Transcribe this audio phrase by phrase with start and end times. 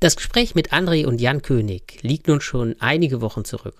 [0.00, 3.74] Das Gespräch mit André und Jan König liegt nun schon einige Wochen zurück.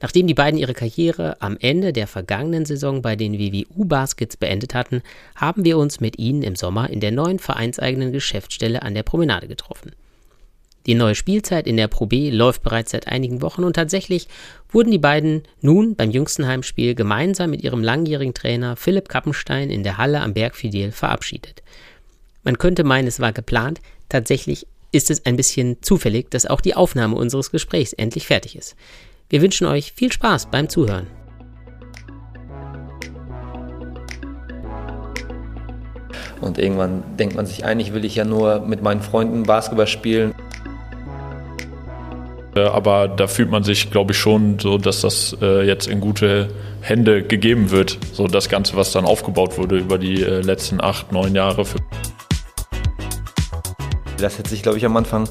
[0.00, 4.74] Nachdem die beiden ihre Karriere am Ende der vergangenen Saison bei den WWU Baskets beendet
[4.74, 5.02] hatten,
[5.34, 9.48] haben wir uns mit ihnen im Sommer in der neuen vereinseigenen Geschäftsstelle an der Promenade
[9.48, 9.96] getroffen.
[10.86, 14.28] Die neue Spielzeit in der Pro B läuft bereits seit einigen Wochen und tatsächlich
[14.70, 19.82] wurden die beiden nun beim jüngsten Heimspiel gemeinsam mit ihrem langjährigen Trainer Philipp Kappenstein in
[19.82, 21.64] der Halle am Berg Fidel verabschiedet.
[22.44, 26.74] Man könnte meinen, es war geplant, tatsächlich ist es ein bisschen zufällig, dass auch die
[26.74, 28.76] Aufnahme unseres Gesprächs endlich fertig ist.
[29.28, 31.06] Wir wünschen euch viel Spaß beim Zuhören.
[36.40, 40.34] Und irgendwann denkt man sich, eigentlich will ich ja nur mit meinen Freunden Basketball spielen.
[42.54, 46.48] Aber da fühlt man sich, glaube ich, schon so, dass das äh, jetzt in gute
[46.80, 47.98] Hände gegeben wird.
[48.12, 51.64] So das Ganze, was dann aufgebaut wurde über die äh, letzten acht, neun Jahre.
[54.18, 55.28] Das hätte sich, glaube ich, am Anfang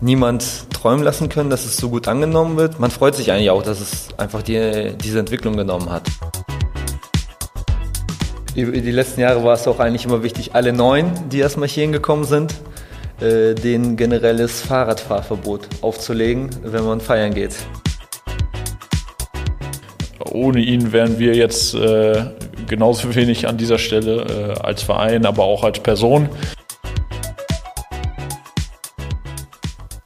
[0.00, 2.80] niemand träumen lassen können, dass es so gut angenommen wird.
[2.80, 6.04] Man freut sich eigentlich auch, dass es einfach die, diese Entwicklung genommen hat.
[8.54, 12.24] Die letzten Jahre war es auch eigentlich immer wichtig, alle Neuen, die erstmal hier hingekommen
[12.24, 12.54] sind,
[13.20, 17.54] äh, den generelles Fahrradfahrverbot aufzulegen, wenn man feiern geht.
[20.32, 22.24] Ohne ihn wären wir jetzt äh,
[22.66, 26.28] genauso wenig an dieser Stelle äh, als Verein, aber auch als Person.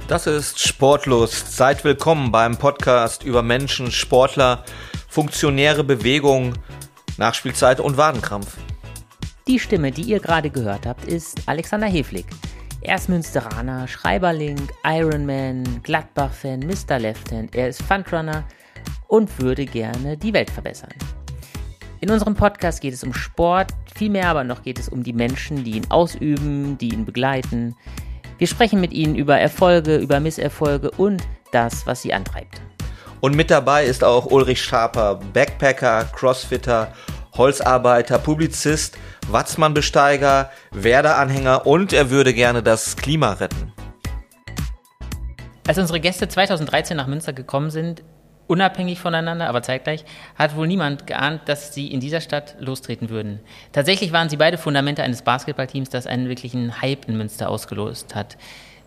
[0.07, 1.57] Das ist Sportlust.
[1.57, 4.63] Seid willkommen beim Podcast über Menschen, Sportler,
[5.09, 6.53] funktionäre Bewegung,
[7.17, 8.59] Nachspielzeit und Wadenkrampf.
[9.49, 12.27] Die Stimme, die ihr gerade gehört habt, ist Alexander Heflig.
[12.83, 16.99] Er ist Münsteraner, Schreiberling, Ironman, Gladbach-Fan, Mr.
[16.99, 17.55] Lefthand.
[17.55, 18.45] Er ist Fundrunner
[19.09, 20.93] und würde gerne die Welt verbessern.
[22.01, 25.65] In unserem Podcast geht es um Sport, vielmehr aber noch geht es um die Menschen,
[25.65, 27.75] die ihn ausüben, die ihn begleiten,
[28.39, 32.61] wir sprechen mit Ihnen über Erfolge, über Misserfolge und das, was Sie antreibt.
[33.21, 36.93] Und mit dabei ist auch Ulrich Schaper, Backpacker, Crossfitter,
[37.37, 38.99] Holzarbeiter, Publizist,
[39.29, 43.73] Watzmann-Besteiger, Werder-Anhänger und er würde gerne das Klima retten.
[45.67, 48.05] Als unsere Gäste 2013 nach Münster gekommen sind,
[48.47, 50.05] unabhängig voneinander, aber zeitgleich,
[50.37, 53.41] hat wohl niemand geahnt, dass sie in dieser Stadt lostreten würden.
[53.73, 58.37] Tatsächlich waren sie beide Fundamente eines Basketballteams, das einen wirklichen Hype in Münster ausgelost hat.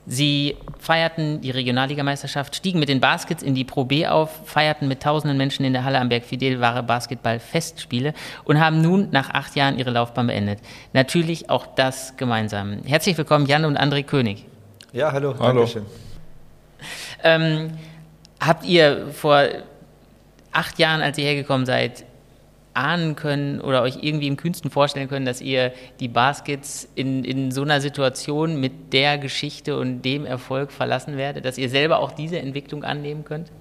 [0.09, 5.03] Sie feierten die Regionalligameisterschaft, stiegen mit den Baskets in die Pro B auf, feierten mit
[5.03, 8.13] tausenden Menschen in der Halle am Berg Fidel wahre Basketball-Festspiele
[8.45, 10.59] und haben nun nach acht Jahren ihre Laufbahn beendet.
[10.93, 12.83] Natürlich auch das gemeinsam.
[12.85, 14.45] Herzlich willkommen, Jan und André König.
[14.93, 15.35] Ja, hallo.
[15.37, 15.59] hallo.
[15.59, 15.85] Dankeschön.
[17.25, 17.71] Ähm,
[18.39, 19.47] Habt ihr vor
[20.51, 22.05] acht Jahren, als ihr hergekommen seid,
[22.77, 27.51] ahnen können oder euch irgendwie im kühnsten vorstellen können, dass ihr die Baskets in, in
[27.51, 32.11] so einer Situation mit der Geschichte und dem Erfolg verlassen werdet, dass ihr selber auch
[32.11, 33.51] diese Entwicklung annehmen könnt?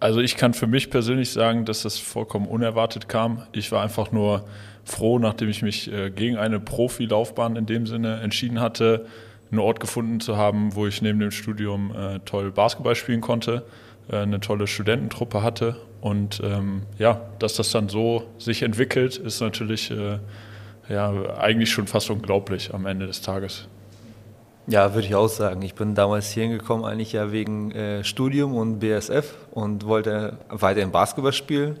[0.00, 3.42] Also ich kann für mich persönlich sagen, dass das vollkommen unerwartet kam.
[3.52, 4.44] Ich war einfach nur
[4.84, 9.06] froh, nachdem ich mich äh, gegen eine Profilaufbahn in dem Sinne entschieden hatte,
[9.50, 13.64] einen Ort gefunden zu haben, wo ich neben dem Studium äh, toll Basketball spielen konnte,
[14.10, 15.76] äh, eine tolle Studententruppe hatte.
[16.00, 20.18] Und ähm, ja, dass das dann so sich entwickelt, ist natürlich äh,
[20.88, 23.68] ja, eigentlich schon fast unglaublich am Ende des Tages.
[24.66, 25.62] Ja, würde ich auch sagen.
[25.62, 30.92] Ich bin damals hier hingekommen, eigentlich ja wegen äh, Studium und BSF und wollte weiterhin
[30.92, 31.78] Basketball spielen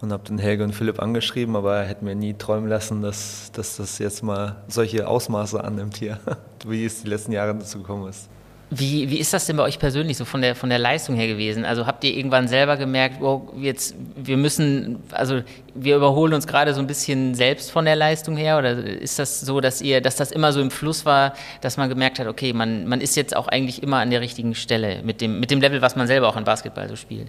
[0.00, 3.52] und habe den Helge und Philipp angeschrieben, aber er hätte mir nie träumen lassen, dass,
[3.52, 6.18] dass das jetzt mal solche Ausmaße annimmt hier,
[6.66, 8.28] wie es die letzten Jahre dazu gekommen ist.
[8.72, 11.26] Wie, wie ist das denn bei euch persönlich so von der, von der Leistung her
[11.26, 11.64] gewesen?
[11.64, 15.42] Also habt ihr irgendwann selber gemerkt, oh, jetzt, wir müssen, also
[15.74, 18.58] wir überholen uns gerade so ein bisschen selbst von der Leistung her?
[18.58, 21.88] Oder ist das so, dass ihr, dass das immer so im Fluss war, dass man
[21.88, 25.20] gemerkt hat, okay, man, man ist jetzt auch eigentlich immer an der richtigen Stelle mit
[25.20, 27.26] dem, mit dem Level, was man selber auch in Basketball so spielt?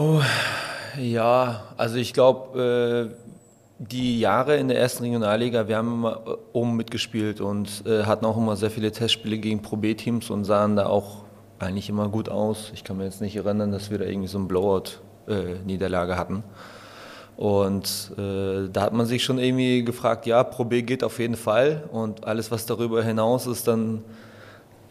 [0.00, 0.20] Oh,
[0.96, 3.14] ja, also ich glaube, äh,
[3.80, 8.24] die Jahre in der ersten Regionalliga, wir haben immer äh, oben mitgespielt und äh, hatten
[8.24, 11.24] auch immer sehr viele Testspiele gegen Pro B-Teams und sahen da auch
[11.58, 12.70] eigentlich immer gut aus.
[12.74, 16.44] Ich kann mir jetzt nicht erinnern, dass wir da irgendwie so eine Blowout-Niederlage äh, hatten.
[17.36, 21.36] Und äh, da hat man sich schon irgendwie gefragt, ja, Pro B geht auf jeden
[21.36, 24.04] Fall und alles, was darüber hinaus ist, dann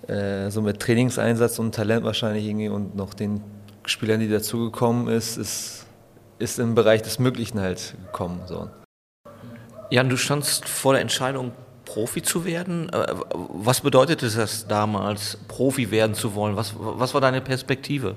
[0.07, 3.39] äh, so mit Trainingseinsatz und Talent wahrscheinlich irgendwie und noch den
[3.87, 5.87] Spielern, die dazugekommen ist, ist
[6.39, 8.41] ist im Bereich des Möglichen halt gekommen.
[8.45, 8.69] So.
[9.89, 11.51] Jan, du standst vor der Entscheidung,
[11.85, 12.89] Profi zu werden.
[12.89, 16.55] Äh, was bedeutete das damals, Profi werden zu wollen?
[16.55, 18.15] Was, was war deine Perspektive?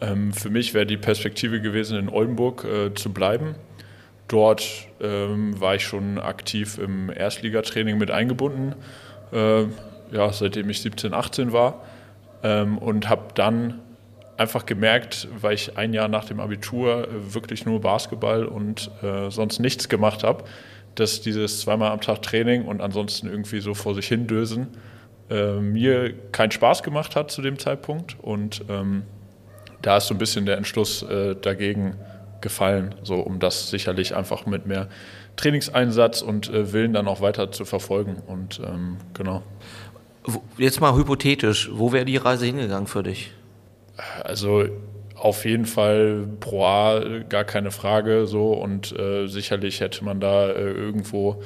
[0.00, 3.54] Ähm, für mich wäre die Perspektive gewesen, in Oldenburg äh, zu bleiben.
[4.28, 4.64] Dort
[5.00, 8.74] ähm, war ich schon aktiv im Erstligatraining mit eingebunden.
[9.32, 9.62] Äh,
[10.12, 11.82] ja, seitdem ich 17, 18 war
[12.42, 13.80] ähm, und habe dann
[14.40, 19.30] einfach gemerkt, weil ich ein Jahr nach dem Abitur äh, wirklich nur Basketball und äh,
[19.30, 20.44] sonst nichts gemacht habe,
[20.94, 24.68] dass dieses zweimal am Tag Training und ansonsten irgendwie so vor sich hin dösen
[25.28, 29.02] äh, mir keinen Spaß gemacht hat zu dem Zeitpunkt und ähm,
[29.82, 31.96] da ist so ein bisschen der Entschluss äh, dagegen
[32.40, 34.88] gefallen, so um das sicherlich einfach mit mehr
[35.36, 39.42] Trainingseinsatz und äh, Willen dann auch weiter zu verfolgen und ähm, genau.
[40.56, 43.32] Jetzt mal hypothetisch, wo wäre die Reise hingegangen für dich?
[44.22, 44.66] Also
[45.14, 50.48] auf jeden Fall Pro A, gar keine Frage so und äh, sicherlich hätte man da
[50.48, 51.42] äh, irgendwo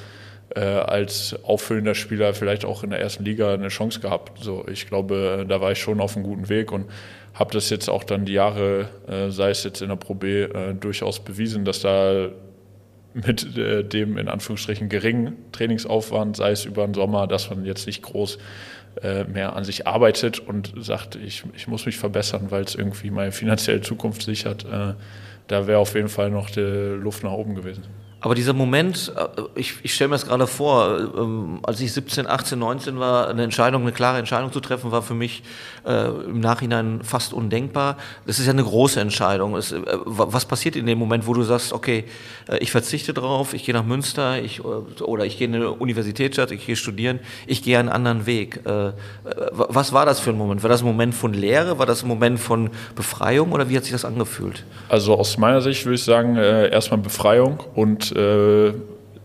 [0.54, 4.42] äh, als auffüllender Spieler vielleicht auch in der ersten Liga eine Chance gehabt.
[4.42, 6.86] So, ich glaube, da war ich schon auf einem guten Weg und
[7.34, 10.42] habe das jetzt auch dann die Jahre, äh, sei es jetzt in der Pro B,
[10.42, 12.28] äh, durchaus bewiesen, dass da
[13.12, 17.86] mit äh, dem in Anführungsstrichen geringen Trainingsaufwand, sei es über den Sommer, dass man jetzt
[17.86, 18.38] nicht groß äh,
[19.24, 23.32] mehr an sich arbeitet und sagt, ich, ich muss mich verbessern, weil es irgendwie meine
[23.32, 24.64] finanzielle Zukunft sichert.
[24.64, 24.94] Äh,
[25.46, 27.82] da wäre auf jeden Fall noch die Luft nach oben gewesen.
[28.20, 32.26] Aber dieser Moment, äh, ich, ich stelle mir das gerade vor, ähm, als ich 17,
[32.26, 35.42] 18, 19 war, eine Entscheidung, eine klare Entscheidung zu treffen, war für mich
[35.86, 37.96] äh, im Nachhinein fast undenkbar.
[38.26, 39.56] Das ist ja eine große Entscheidung.
[39.56, 42.04] Es, äh, was passiert in dem Moment, wo du sagst, okay,
[42.48, 45.70] äh, ich verzichte drauf, ich gehe nach Münster ich, äh, oder ich gehe in eine
[45.72, 48.60] Universitätsstadt, ich gehe studieren, ich gehe einen anderen Weg.
[49.52, 50.62] Was war das für ein Moment?
[50.62, 51.78] War das ein Moment von Lehre?
[51.78, 54.64] War das ein Moment von Befreiung oder wie hat sich das angefühlt?
[54.88, 58.72] Also aus meiner Sicht würde ich sagen, erstmal Befreiung und äh,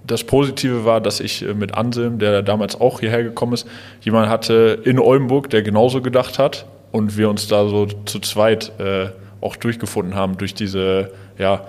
[0.09, 3.67] das Positive war, dass ich äh, mit Anselm, der damals auch hierher gekommen ist,
[4.01, 8.71] jemanden hatte in Oldenburg, der genauso gedacht hat und wir uns da so zu zweit
[8.79, 9.09] äh,
[9.41, 11.65] auch durchgefunden haben durch diese ja,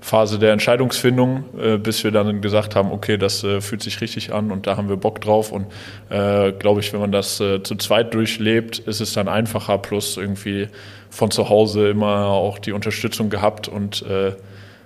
[0.00, 4.34] Phase der Entscheidungsfindung, äh, bis wir dann gesagt haben, okay, das äh, fühlt sich richtig
[4.34, 5.52] an und da haben wir Bock drauf.
[5.52, 5.66] Und
[6.10, 10.68] äh, glaube ich, wenn man das zu zweit durchlebt, ist es dann einfacher, plus irgendwie
[11.10, 14.04] von zu Hause immer auch die Unterstützung gehabt und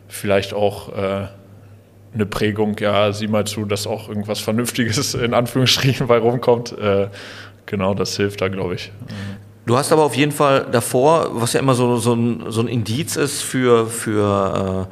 [0.08, 0.92] vielleicht auch
[2.14, 6.76] eine Prägung, ja, sieh mal zu, dass auch irgendwas Vernünftiges in Anführungsstrichen bei rumkommt.
[6.78, 7.08] Äh,
[7.66, 8.92] genau, das hilft da, glaube ich.
[9.66, 12.68] Du hast aber auf jeden Fall davor, was ja immer so, so, ein, so ein
[12.68, 14.88] Indiz ist für, für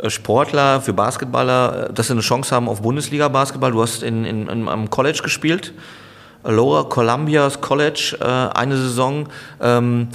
[0.00, 3.72] äh, Sportler, für Basketballer, dass sie eine Chance haben auf Bundesliga-Basketball.
[3.72, 5.72] Du hast in, in, in, am College gespielt,
[6.44, 9.28] Lower Columbia's College, äh, eine Saison.
[9.60, 10.08] Ähm,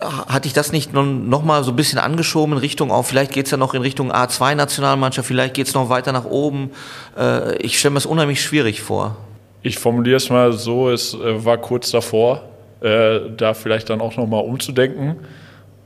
[0.00, 3.46] hatte ich das nicht noch mal so ein bisschen angeschoben in Richtung auch, vielleicht geht
[3.46, 6.70] es ja noch in Richtung A2-Nationalmannschaft, vielleicht geht es noch weiter nach oben.
[7.18, 9.16] Äh, ich stelle mir das unheimlich schwierig vor.
[9.62, 12.42] Ich formuliere es mal so, es äh, war kurz davor,
[12.80, 15.16] äh, da vielleicht dann auch noch mal umzudenken.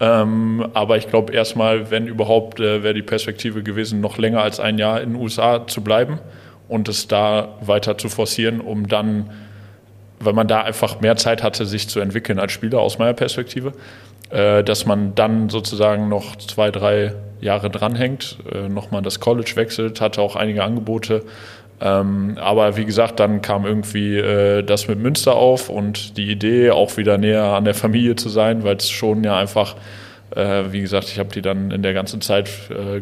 [0.01, 4.79] Ähm, aber ich glaube erstmal, wenn überhaupt, wäre die Perspektive gewesen, noch länger als ein
[4.79, 6.19] Jahr in den USA zu bleiben
[6.69, 9.31] und es da weiter zu forcieren, um dann
[10.25, 13.73] weil man da einfach mehr Zeit hatte, sich zu entwickeln als Spieler aus meiner Perspektive,
[14.31, 20.01] äh, dass man dann sozusagen noch zwei, drei Jahre dranhängt, äh, nochmal das College wechselt,
[20.01, 21.23] hatte auch einige Angebote.
[21.81, 26.71] Ähm, aber wie gesagt, dann kam irgendwie äh, das mit Münster auf und die Idee,
[26.71, 29.77] auch wieder näher an der Familie zu sein, weil es schon ja einfach,
[30.35, 32.49] äh, wie gesagt, ich habe die dann in der ganzen Zeit,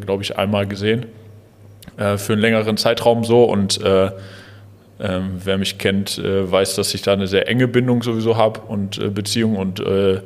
[0.05, 1.07] glaube ich, einmal gesehen,
[1.97, 3.79] für einen längeren Zeitraum so und
[5.03, 8.61] ähm, wer mich kennt, äh, weiß, dass ich da eine sehr enge Bindung sowieso habe
[8.61, 10.21] und äh, Beziehung und äh,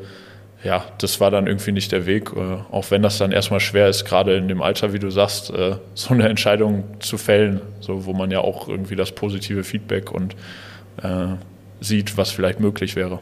[0.62, 3.88] ja, das war dann irgendwie nicht der Weg, äh, auch wenn das dann erstmal schwer
[3.88, 8.04] ist, gerade in dem Alter, wie du sagst, äh, so eine Entscheidung zu fällen, so
[8.04, 10.35] wo man ja auch irgendwie das positive Feedback und
[11.02, 11.28] äh,
[11.80, 13.21] sieht, was vielleicht möglich wäre.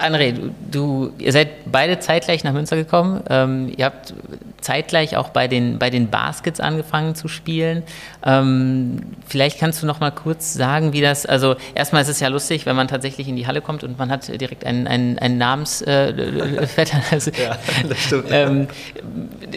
[0.00, 0.34] André,
[0.70, 3.22] du, ihr seid beide zeitgleich nach Münster gekommen.
[3.28, 4.14] Ähm, ihr habt
[4.60, 7.82] zeitgleich auch bei den, bei den Baskets angefangen zu spielen.
[8.24, 12.28] Ähm, vielleicht kannst du noch mal kurz sagen, wie das, also erstmal ist es ja
[12.28, 15.38] lustig, wenn man tatsächlich in die Halle kommt und man hat direkt einen, einen, einen
[15.38, 16.96] Namensvetter.
[16.96, 17.58] Äh, also, ja,
[17.88, 18.26] das stimmt.
[18.30, 18.68] Ähm,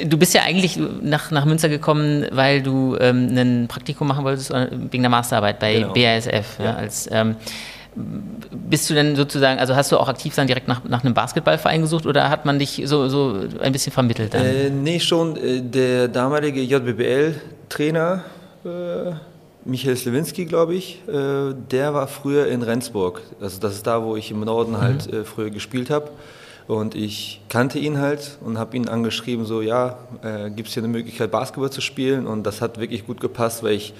[0.05, 4.51] du bist ja eigentlich nach, nach Münster gekommen, weil du ähm, ein Praktikum machen wolltest
[4.51, 5.93] wegen der Masterarbeit bei genau.
[5.93, 6.59] BASF.
[6.59, 6.65] Ja.
[6.65, 7.35] Ja, als, ähm,
[7.95, 11.81] bist du denn sozusagen, also hast du auch aktiv dann direkt nach, nach einem Basketballverein
[11.81, 14.33] gesucht oder hat man dich so, so ein bisschen vermittelt?
[14.33, 14.45] Dann?
[14.45, 15.37] Äh, nee, schon.
[15.37, 18.23] Äh, der damalige JBBL-Trainer,
[18.65, 19.11] äh,
[19.63, 23.21] Michael Slewinski, glaube ich, äh, der war früher in Rendsburg.
[23.39, 24.81] Also das ist da, wo ich im Norden mhm.
[24.81, 26.09] halt äh, früher gespielt habe.
[26.67, 30.83] Und ich kannte ihn halt und habe ihn angeschrieben, so ja, äh, gibt es hier
[30.83, 32.27] eine Möglichkeit, Basketball zu spielen?
[32.27, 33.93] Und das hat wirklich gut gepasst, weil ich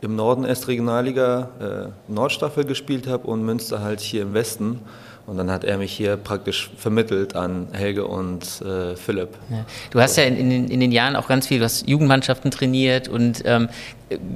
[0.00, 4.80] im Norden erst Regionalliga äh, Nordstaffel gespielt habe und Münster halt hier im Westen.
[5.26, 9.28] Und dann hat er mich hier praktisch vermittelt an Helge und äh, Philipp.
[9.48, 9.64] Ja.
[9.90, 13.42] Du hast ja in, in, in, den Jahren auch ganz viel, hast Jugendmannschaften trainiert und
[13.44, 13.68] ähm,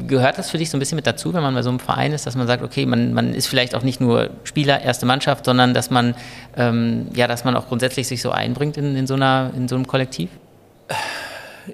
[0.06, 2.12] gehört das für dich so ein bisschen mit dazu, wenn man bei so einem Verein
[2.12, 5.46] ist, dass man sagt, okay, man, man ist vielleicht auch nicht nur Spieler, erste Mannschaft,
[5.46, 6.14] sondern dass man,
[6.56, 9.74] ähm, ja, dass man auch grundsätzlich sich so einbringt in, in, so, einer, in so
[9.74, 10.30] einem Kollektiv?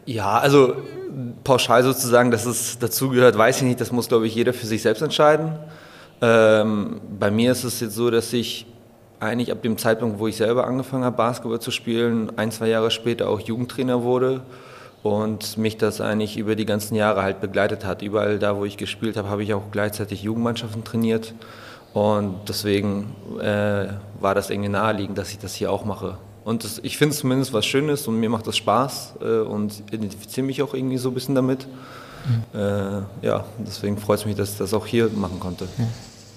[0.07, 0.75] Ja, also
[1.45, 3.81] pauschal sozusagen, dass es dazugehört, weiß ich nicht.
[3.81, 5.59] Das muss, glaube ich, jeder für sich selbst entscheiden.
[6.23, 8.67] Ähm, bei mir ist es jetzt so, dass ich
[9.19, 12.91] eigentlich ab dem Zeitpunkt, wo ich selber angefangen habe, Basketball zu spielen, ein, zwei Jahre
[12.91, 14.43] später auch Jugendtrainer wurde
[15.03, 18.03] und mich das eigentlich über die ganzen Jahre halt begleitet hat.
[18.03, 21.35] Überall da, wo ich gespielt habe, habe ich auch gleichzeitig Jugendmannschaften trainiert
[21.93, 23.89] und deswegen äh,
[24.21, 26.19] war das irgendwie naheliegend, dass ich das hier auch mache.
[26.51, 29.73] Und das, ich finde es zumindest was Schönes und mir macht das Spaß äh, und
[29.93, 31.65] identifiziere mich auch irgendwie so ein bisschen damit.
[32.27, 32.61] Mhm.
[32.61, 35.67] Äh, ja, deswegen freut es mich, dass ich das auch hier machen konnte.
[35.77, 35.87] Mhm.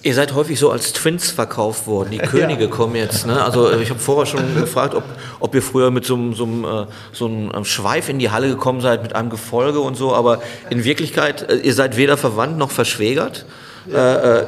[0.04, 2.10] Ihr seid häufig so als Twins verkauft worden.
[2.12, 2.70] Die Könige ja.
[2.70, 3.26] kommen jetzt.
[3.26, 3.42] Ne?
[3.42, 5.02] Also äh, ich habe vorher schon gefragt, ob,
[5.40, 8.82] ob ihr früher mit so, so, äh, so einem äh, Schweif in die Halle gekommen
[8.82, 10.14] seid, mit einem Gefolge und so.
[10.14, 13.46] Aber in Wirklichkeit, ihr seid weder verwandt noch verschwägert.
[13.90, 14.14] Ja.
[14.14, 14.46] Äh,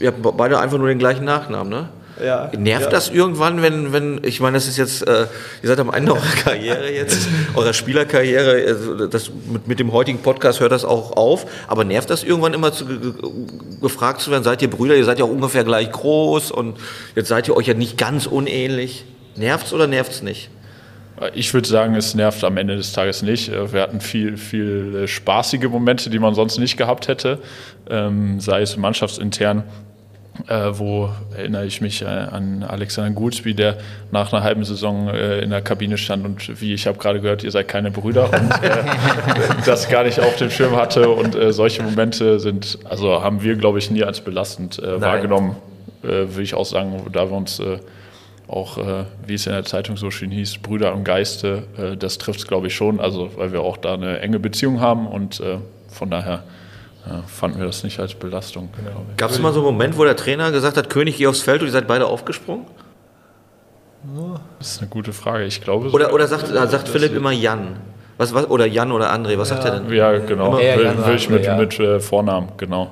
[0.00, 1.88] ihr habt beide einfach nur den gleichen Nachnamen, ne?
[2.22, 2.90] Ja, Nervt ja.
[2.90, 5.26] das irgendwann, wenn, wenn, ich meine, das ist jetzt, äh,
[5.62, 10.18] ihr seid am Ende eurer Karriere jetzt, eurer Spielerkarriere, also das, mit, mit dem heutigen
[10.18, 12.86] Podcast hört das auch auf, aber nervt das irgendwann immer zu,
[13.80, 16.78] gefragt zu werden, seid ihr Brüder, ihr seid ja auch ungefähr gleich groß und
[17.16, 19.04] jetzt seid ihr euch ja nicht ganz unähnlich.
[19.34, 20.50] Nervt's oder nervt's nicht?
[21.34, 23.50] Ich würde sagen, es nervt am Ende des Tages nicht.
[23.50, 27.38] Wir hatten viel, viel spaßige Momente, die man sonst nicht gehabt hätte,
[27.88, 29.64] ähm, sei es mannschaftsintern
[30.48, 33.78] äh, wo erinnere ich mich äh, an Alexander Goolsby, der
[34.10, 36.24] nach einer halben Saison äh, in der Kabine stand.
[36.24, 38.24] Und wie ich habe gerade gehört, ihr seid keine Brüder.
[38.32, 38.84] Und äh,
[39.64, 41.08] das gar nicht auf dem Schirm hatte.
[41.08, 45.56] Und äh, solche Momente sind, also haben wir glaube ich nie als belastend äh, wahrgenommen,
[46.02, 47.62] würde ich auch sagen, da wir uns
[48.46, 48.76] auch,
[49.26, 51.62] wie es in der Zeitung so schön hieß, Brüder im Geiste,
[51.98, 55.06] das trifft es glaube ich schon, also weil wir auch da eine enge Beziehung haben.
[55.06, 55.42] Und
[55.88, 56.42] von daher
[57.06, 58.70] ja, fanden wir das nicht als Belastung.
[58.76, 59.02] Genau.
[59.16, 61.60] Gab es mal so einen Moment, wo der Trainer gesagt hat, König, geh aufs Feld
[61.60, 62.64] und ihr seid beide aufgesprungen?
[64.58, 65.44] Das ist eine gute Frage.
[65.44, 65.90] Ich glaube.
[65.90, 67.76] Oder, oder sagt, sagt Philipp immer Jan?
[68.16, 69.56] Was, was, oder Jan oder André, was ja.
[69.56, 69.92] sagt er denn?
[69.92, 70.56] Ja, genau.
[70.56, 71.56] Will, will ich mit, ja.
[71.56, 72.90] mit äh, Vornamen, genau.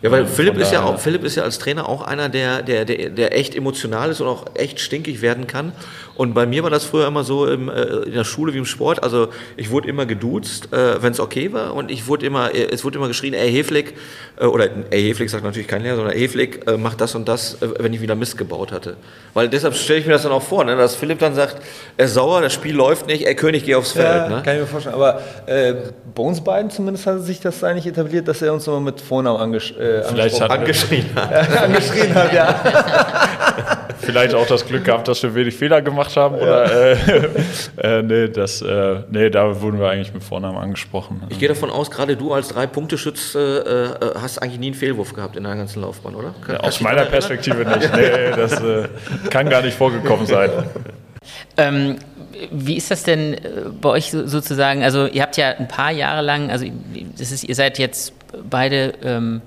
[0.00, 2.84] Ja, weil Philipp ist ja, auch, Philipp ist ja als Trainer auch einer, der, der,
[2.84, 5.72] der, der echt emotional ist und auch echt stinkig werden kann.
[6.16, 8.66] Und bei mir war das früher immer so im, äh, in der Schule wie im
[8.66, 9.02] Sport.
[9.02, 11.74] Also ich wurde immer geduzt, äh, wenn es okay war.
[11.74, 13.94] Und ich wurde immer, äh, es wurde immer geschrien, ey Heflick,
[14.38, 17.54] äh, oder ey Heflick sagt natürlich kein Lehrer, sondern Heflick äh, macht das und das,
[17.62, 18.96] äh, wenn ich wieder Mist gebaut hatte.
[19.32, 21.56] Weil deshalb stelle ich mir das dann auch vor, ne, dass Philipp dann sagt,
[21.96, 24.06] er ist sauer, das Spiel läuft nicht, ey König, geh aufs Feld.
[24.06, 24.42] Ja, ne?
[24.44, 24.94] kann ich mir vorstellen.
[24.94, 25.74] Aber äh,
[26.14, 29.40] bei uns beiden zumindest hat sich das eigentlich etabliert, dass er uns immer mit Vornamen
[29.40, 31.60] angesch äh, Vielleicht hat angeschrien hat.
[31.62, 33.53] angeschrien hat, ja.
[33.98, 36.36] Vielleicht auch das Glück gehabt, dass wir wenig Fehler gemacht haben.
[36.36, 36.96] Oder, äh,
[37.98, 41.22] äh, nee, das, äh, nee, da wurden wir eigentlich mit Vornamen angesprochen.
[41.28, 43.88] Ich gehe davon aus, gerade du als Drei-Punkte-Schütz äh, äh,
[44.20, 46.34] hast eigentlich nie einen Fehlwurf gehabt in deiner ganzen Laufbahn, oder?
[46.46, 47.94] Kann, ja, aus meiner Perspektive nicht.
[47.94, 48.88] Nee, das äh,
[49.30, 50.50] kann gar nicht vorgekommen sein.
[51.56, 51.96] Ähm,
[52.50, 53.36] wie ist das denn
[53.80, 54.82] bei euch sozusagen?
[54.82, 56.66] Also ihr habt ja ein paar Jahre lang, also
[57.16, 58.12] das ist, ihr seid jetzt
[58.50, 59.40] beide ähm,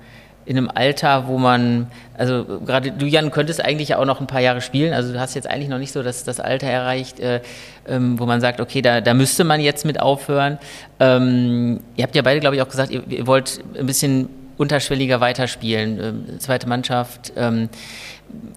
[0.48, 4.40] in einem Alter, wo man, also gerade du, Jan, könntest eigentlich auch noch ein paar
[4.40, 4.94] Jahre spielen.
[4.94, 7.42] Also du hast jetzt eigentlich noch nicht so das, das Alter erreicht, äh,
[7.86, 10.58] ähm, wo man sagt, okay, da, da müsste man jetzt mit aufhören.
[11.00, 15.20] Ähm, ihr habt ja beide, glaube ich, auch gesagt, ihr, ihr wollt ein bisschen unterschwelliger
[15.20, 17.32] weiterspielen, ähm, zweite Mannschaft.
[17.36, 17.68] Ähm,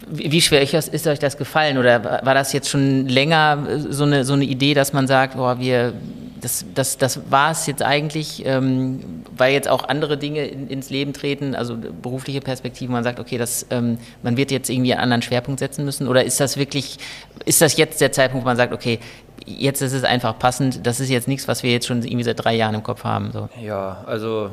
[0.10, 1.78] wie schwer ist euch das gefallen?
[1.78, 5.60] Oder war das jetzt schon länger so eine, so eine Idee, dass man sagt, boah,
[5.60, 5.94] wir
[6.42, 10.90] das, das, das war es jetzt eigentlich, ähm, weil jetzt auch andere Dinge in, ins
[10.90, 15.04] Leben treten, also berufliche Perspektiven, man sagt, okay, das, ähm, man wird jetzt irgendwie einen
[15.04, 16.08] anderen Schwerpunkt setzen müssen?
[16.08, 16.98] Oder ist das wirklich,
[17.46, 19.00] ist das jetzt der Zeitpunkt, wo man sagt, okay,
[19.46, 22.44] jetzt ist es einfach passend, das ist jetzt nichts, was wir jetzt schon irgendwie seit
[22.44, 23.32] drei Jahren im Kopf haben?
[23.32, 23.50] So.
[23.62, 24.50] Ja, also.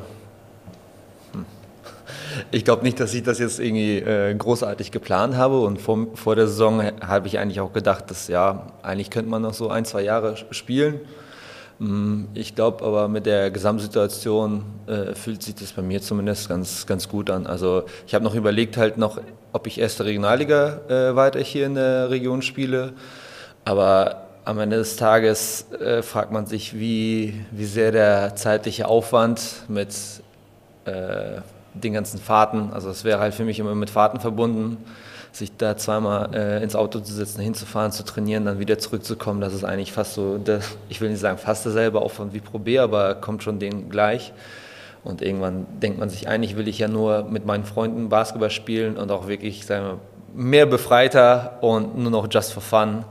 [2.51, 6.37] Ich glaube nicht, dass ich das jetzt irgendwie äh, großartig geplant habe und vor, vor
[6.37, 9.85] der Saison habe ich eigentlich auch gedacht, dass ja, eigentlich könnte man noch so ein,
[9.85, 11.01] zwei Jahre spielen.
[11.79, 16.87] Mm, ich glaube aber mit der Gesamtsituation äh, fühlt sich das bei mir zumindest ganz,
[16.87, 17.47] ganz gut an.
[17.47, 19.21] Also ich habe noch überlegt halt noch,
[19.53, 22.93] ob ich erste Regionalliga äh, weiter hier in der Region spiele.
[23.65, 29.65] Aber am Ende des Tages äh, fragt man sich, wie, wie sehr der zeitliche Aufwand
[29.69, 29.95] mit
[30.87, 31.43] äh,
[31.85, 34.79] den ganzen Fahrten, also es wäre halt für mich immer mit Fahrten verbunden,
[35.33, 39.55] sich da zweimal äh, ins Auto zu setzen, hinzufahren, zu trainieren, dann wieder zurückzukommen, das
[39.55, 42.79] ist eigentlich fast so, der, ich will nicht sagen fast derselbe Aufwand wie Pro B,
[42.79, 44.33] aber kommt schon denen gleich.
[45.05, 48.97] Und irgendwann denkt man sich, eigentlich will ich ja nur mit meinen Freunden Basketball spielen
[48.97, 49.99] und auch wirklich sagen wir,
[50.35, 53.05] mehr befreiter und nur noch just for fun.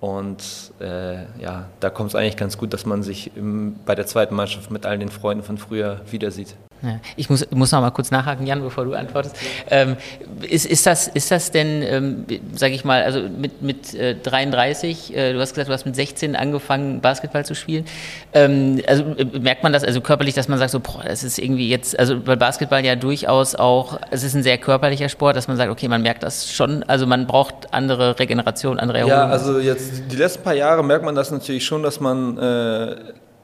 [0.00, 0.42] Und
[0.80, 4.34] äh, ja, da kommt es eigentlich ganz gut, dass man sich im, bei der zweiten
[4.34, 6.56] Mannschaft mit all den Freunden von früher wieder sieht.
[6.84, 9.36] Ja, ich muss, muss noch mal kurz nachhaken, Jan, bevor du antwortest.
[9.70, 9.96] Ähm,
[10.42, 15.16] ist, ist, das, ist das denn, ähm, sage ich mal, also mit, mit äh, 33,
[15.16, 17.86] äh, du hast gesagt, du hast mit 16 angefangen, Basketball zu spielen.
[18.34, 21.38] Ähm, also äh, merkt man das also körperlich, dass man sagt, so, boah, das ist
[21.38, 25.48] irgendwie jetzt, also weil Basketball ja durchaus auch, es ist ein sehr körperlicher Sport, dass
[25.48, 29.18] man sagt, okay, man merkt das schon, also man braucht andere Regeneration, andere Erholung.
[29.18, 32.96] Ja, also jetzt die letzten paar Jahre merkt man das natürlich schon, dass man äh,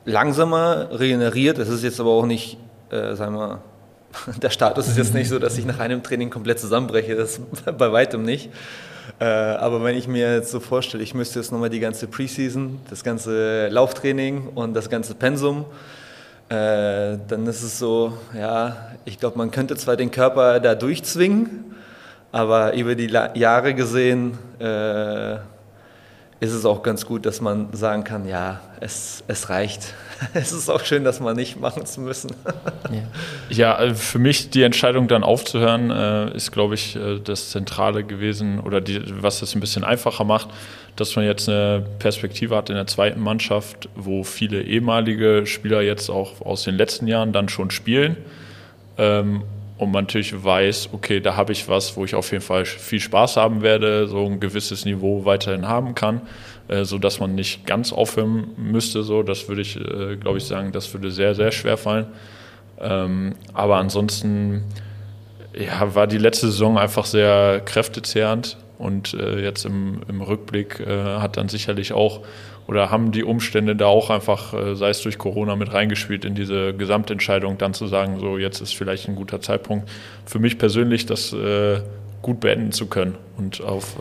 [0.04, 1.58] langsamer regeneriert.
[1.58, 2.58] Das ist jetzt aber auch nicht
[2.90, 3.60] äh, sagen wir,
[4.42, 7.40] der Status ist jetzt nicht so, dass ich nach einem Training komplett zusammenbreche, das
[7.78, 8.50] bei weitem nicht.
[9.18, 12.80] Äh, aber wenn ich mir jetzt so vorstelle, ich müsste jetzt nochmal die ganze Preseason,
[12.88, 15.64] das ganze Lauftraining und das ganze Pensum,
[16.48, 21.76] äh, dann ist es so, ja, ich glaube, man könnte zwar den Körper da durchzwingen,
[22.32, 25.34] aber über die La Jahre gesehen äh,
[26.40, 29.94] ist es auch ganz gut, dass man sagen kann, ja, es, es reicht.
[30.34, 32.32] es ist auch schön, das mal nicht machen zu müssen.
[33.50, 38.04] ja, also für mich die Entscheidung dann aufzuhören, äh, ist, glaube ich, äh, das Zentrale
[38.04, 40.48] gewesen oder die, was es ein bisschen einfacher macht,
[40.96, 46.10] dass man jetzt eine Perspektive hat in der zweiten Mannschaft, wo viele ehemalige Spieler jetzt
[46.10, 48.16] auch aus den letzten Jahren dann schon spielen.
[48.98, 49.42] Ähm,
[49.78, 53.00] und man natürlich weiß, okay, da habe ich was, wo ich auf jeden Fall viel
[53.00, 56.20] Spaß haben werde, so ein gewisses Niveau weiterhin haben kann,
[56.70, 59.02] äh, so dass man nicht ganz aufhören müsste.
[59.02, 62.06] So, das würde ich, äh, glaube ich, sagen, das würde sehr, sehr schwer fallen.
[62.80, 64.62] Ähm, aber ansonsten
[65.58, 71.16] ja, war die letzte Saison einfach sehr kräftezehrend und äh, jetzt im, im Rückblick äh,
[71.18, 72.20] hat dann sicherlich auch
[72.66, 76.36] oder haben die Umstände da auch einfach, äh, sei es durch Corona, mit reingespielt in
[76.36, 79.88] diese Gesamtentscheidung, dann zu sagen, so jetzt ist vielleicht ein guter Zeitpunkt
[80.24, 81.80] für mich persönlich, das äh,
[82.22, 83.96] gut beenden zu können und auf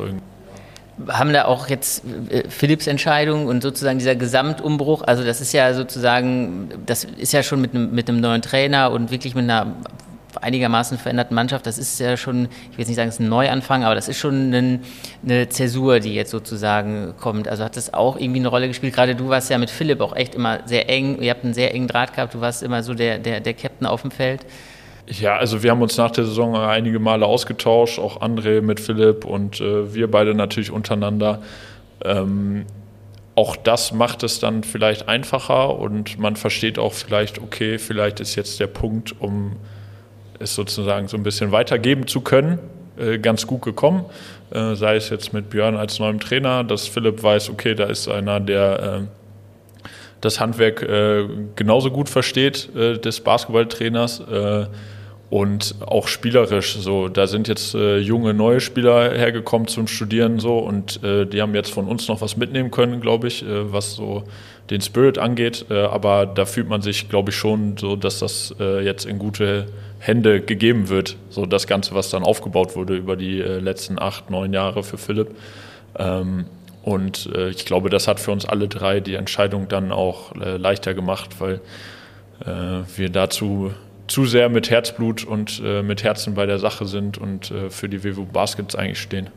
[1.07, 5.73] haben da auch jetzt äh, Philips Entscheidung und sozusagen dieser Gesamtumbruch, also das ist ja
[5.73, 9.75] sozusagen, das ist ja schon mit einem, mit einem neuen Trainer und wirklich mit einer
[10.41, 13.29] einigermaßen veränderten Mannschaft, das ist ja schon, ich will jetzt nicht sagen, es ist ein
[13.29, 14.81] Neuanfang, aber das ist schon ein,
[15.23, 17.47] eine Zäsur, die jetzt sozusagen kommt.
[17.47, 18.93] Also hat das auch irgendwie eine Rolle gespielt?
[18.93, 21.73] Gerade du warst ja mit Philipp auch echt immer sehr eng, ihr habt einen sehr
[21.73, 24.45] engen Draht gehabt, du warst immer so der, der, der Captain auf dem Feld.
[25.11, 29.25] Ja, also wir haben uns nach der Saison einige Male ausgetauscht, auch André mit Philipp
[29.25, 31.41] und äh, wir beide natürlich untereinander.
[32.05, 32.65] Ähm,
[33.33, 38.35] auch das macht es dann vielleicht einfacher und man versteht auch vielleicht, okay, vielleicht ist
[38.35, 39.55] jetzt der Punkt, um
[40.37, 42.59] es sozusagen so ein bisschen weitergeben zu können,
[42.99, 44.05] äh, ganz gut gekommen.
[44.51, 48.07] Äh, sei es jetzt mit Björn als neuem Trainer, dass Philipp weiß, okay, da ist
[48.07, 49.01] einer, der äh,
[50.21, 54.65] das Handwerk äh, genauso gut versteht äh, des Basketballtrainers äh,
[55.29, 60.57] und auch spielerisch so da sind jetzt äh, junge neue Spieler hergekommen zum Studieren so
[60.59, 63.93] und äh, die haben jetzt von uns noch was mitnehmen können glaube ich äh, was
[63.93, 64.23] so
[64.69, 69.05] den Spirit angeht aber da fühlt man sich glaube ich schon so dass das jetzt
[69.05, 69.65] in gute
[69.99, 71.17] Hände gegeben wird.
[71.29, 74.97] So das Ganze, was dann aufgebaut wurde über die äh, letzten acht, neun Jahre für
[74.97, 75.35] Philipp.
[75.97, 76.45] Ähm,
[76.83, 80.57] und äh, ich glaube, das hat für uns alle drei die Entscheidung dann auch äh,
[80.57, 81.59] leichter gemacht, weil
[82.45, 83.71] äh, wir dazu
[84.09, 87.87] zu sehr mit Herzblut und äh, mit Herzen bei der Sache sind und äh, für
[87.87, 89.29] die WW Baskets eigentlich stehen.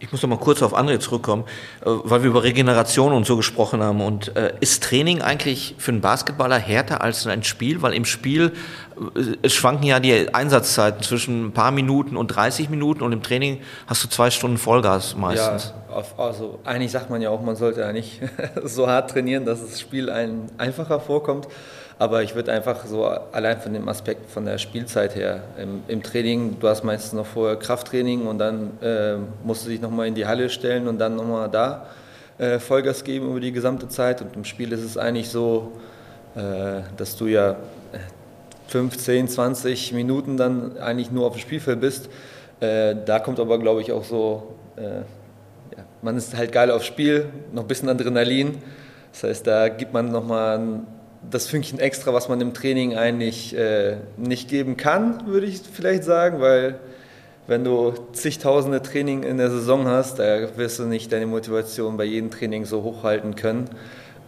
[0.00, 1.44] Ich muss noch mal kurz auf André zurückkommen,
[1.82, 4.00] weil wir über Regeneration und so gesprochen haben.
[4.00, 7.82] Und äh, ist Training eigentlich für einen Basketballer härter als ein Spiel?
[7.82, 8.52] Weil im Spiel
[8.96, 13.22] äh, es schwanken ja die Einsatzzeiten zwischen ein paar Minuten und 30 Minuten und im
[13.22, 15.74] Training hast du zwei Stunden Vollgas meistens.
[15.90, 18.20] Ja, also eigentlich sagt man ja auch, man sollte ja nicht
[18.64, 21.48] so hart trainieren, dass das Spiel einem einfacher vorkommt.
[22.00, 26.02] Aber ich würde einfach so allein von dem Aspekt von der Spielzeit her, im, im
[26.02, 30.14] Training, du hast meistens noch vorher Krafttraining und dann äh, musst du dich nochmal in
[30.14, 31.86] die Halle stellen und dann nochmal da
[32.38, 34.22] äh, Vollgas geben über die gesamte Zeit.
[34.22, 35.72] Und im Spiel ist es eigentlich so,
[36.36, 37.56] äh, dass du ja
[38.68, 42.08] 15, 20 Minuten dann eigentlich nur auf dem Spielfeld bist.
[42.60, 44.82] Äh, da kommt aber, glaube ich, auch so, äh,
[45.76, 48.58] ja, man ist halt geil aufs Spiel, noch ein bisschen Adrenalin.
[49.12, 50.82] Das heißt, da gibt man nochmal
[51.30, 56.04] das Fünkchen extra, was man im Training eigentlich äh, nicht geben kann, würde ich vielleicht
[56.04, 56.78] sagen, weil
[57.46, 62.04] wenn du zigtausende Training in der Saison hast, da wirst du nicht deine Motivation bei
[62.04, 63.70] jedem Training so hochhalten können.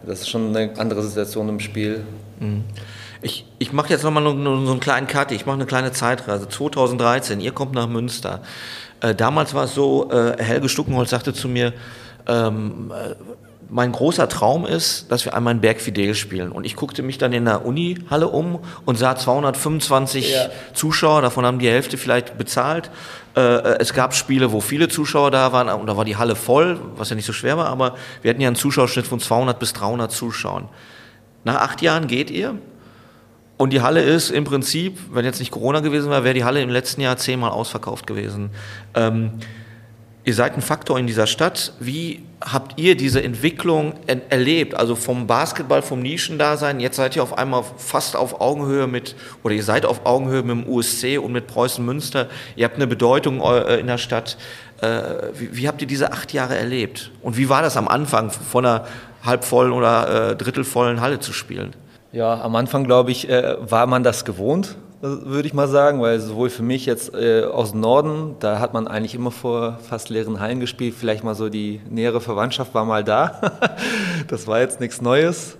[0.05, 2.03] Das ist schon eine andere Situation im Spiel.
[2.39, 2.63] Mhm.
[3.21, 6.49] Ich, ich mache jetzt nochmal nur, so einen kleinen Cut, ich mache eine kleine Zeitreise.
[6.49, 8.41] 2013, ihr kommt nach Münster.
[8.99, 11.73] Äh, damals war es so, äh, Helge Stuckenholz sagte zu mir,
[12.27, 13.13] ähm, äh,
[13.73, 16.51] mein großer Traum ist, dass wir einmal in Berg Fidel spielen.
[16.51, 20.49] Und ich guckte mich dann in der Uni-Halle um und sah 225 ja.
[20.73, 22.91] Zuschauer, davon haben die Hälfte vielleicht bezahlt.
[23.33, 26.81] Äh, es gab Spiele, wo viele Zuschauer da waren und da war die Halle voll,
[26.97, 29.71] was ja nicht so schwer war, aber wir hatten ja einen Zuschauerschnitt von 200 bis
[29.71, 30.67] 300 Zuschauern.
[31.45, 32.55] Nach acht Jahren geht ihr
[33.55, 36.61] und die Halle ist im Prinzip, wenn jetzt nicht Corona gewesen wäre, wäre die Halle
[36.61, 38.49] im letzten Jahr zehnmal ausverkauft gewesen.
[38.95, 39.31] Ähm,
[40.23, 41.73] Ihr seid ein Faktor in dieser Stadt.
[41.79, 44.75] Wie habt ihr diese Entwicklung erlebt?
[44.75, 49.55] Also vom Basketball, vom Nischendasein, jetzt seid ihr auf einmal fast auf Augenhöhe mit, oder
[49.55, 52.27] ihr seid auf Augenhöhe mit dem USC und mit Preußen Münster.
[52.55, 54.37] Ihr habt eine Bedeutung äh, in der Stadt.
[54.79, 55.01] Äh,
[55.33, 57.09] wie, habt ihr diese acht Jahre erlebt?
[57.23, 58.85] Und wie war das am Anfang, von einer
[59.23, 61.73] halbvollen oder äh, drittelvollen Halle zu spielen?
[62.11, 66.49] Ja, am Anfang, glaube ich, war man das gewohnt würde ich mal sagen, weil sowohl
[66.49, 70.39] für mich jetzt äh, aus dem Norden, da hat man eigentlich immer vor fast leeren
[70.39, 73.41] Hallen gespielt, vielleicht mal so die nähere Verwandtschaft war mal da.
[74.27, 75.57] das war jetzt nichts Neues.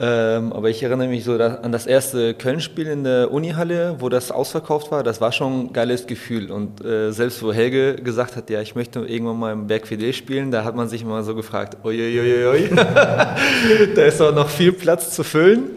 [0.00, 4.32] Ähm, aber ich erinnere mich so an das erste Köln-Spiel in der Unihalle, wo das
[4.32, 5.04] ausverkauft war.
[5.04, 6.50] Das war schon ein geiles Gefühl.
[6.50, 10.12] Und äh, selbst wo Helge gesagt hat, ja, ich möchte irgendwann mal im Berg Fidel
[10.12, 12.70] spielen, da hat man sich immer so gefragt, uiuiuiui,
[13.94, 15.70] da ist auch noch viel Platz zu füllen.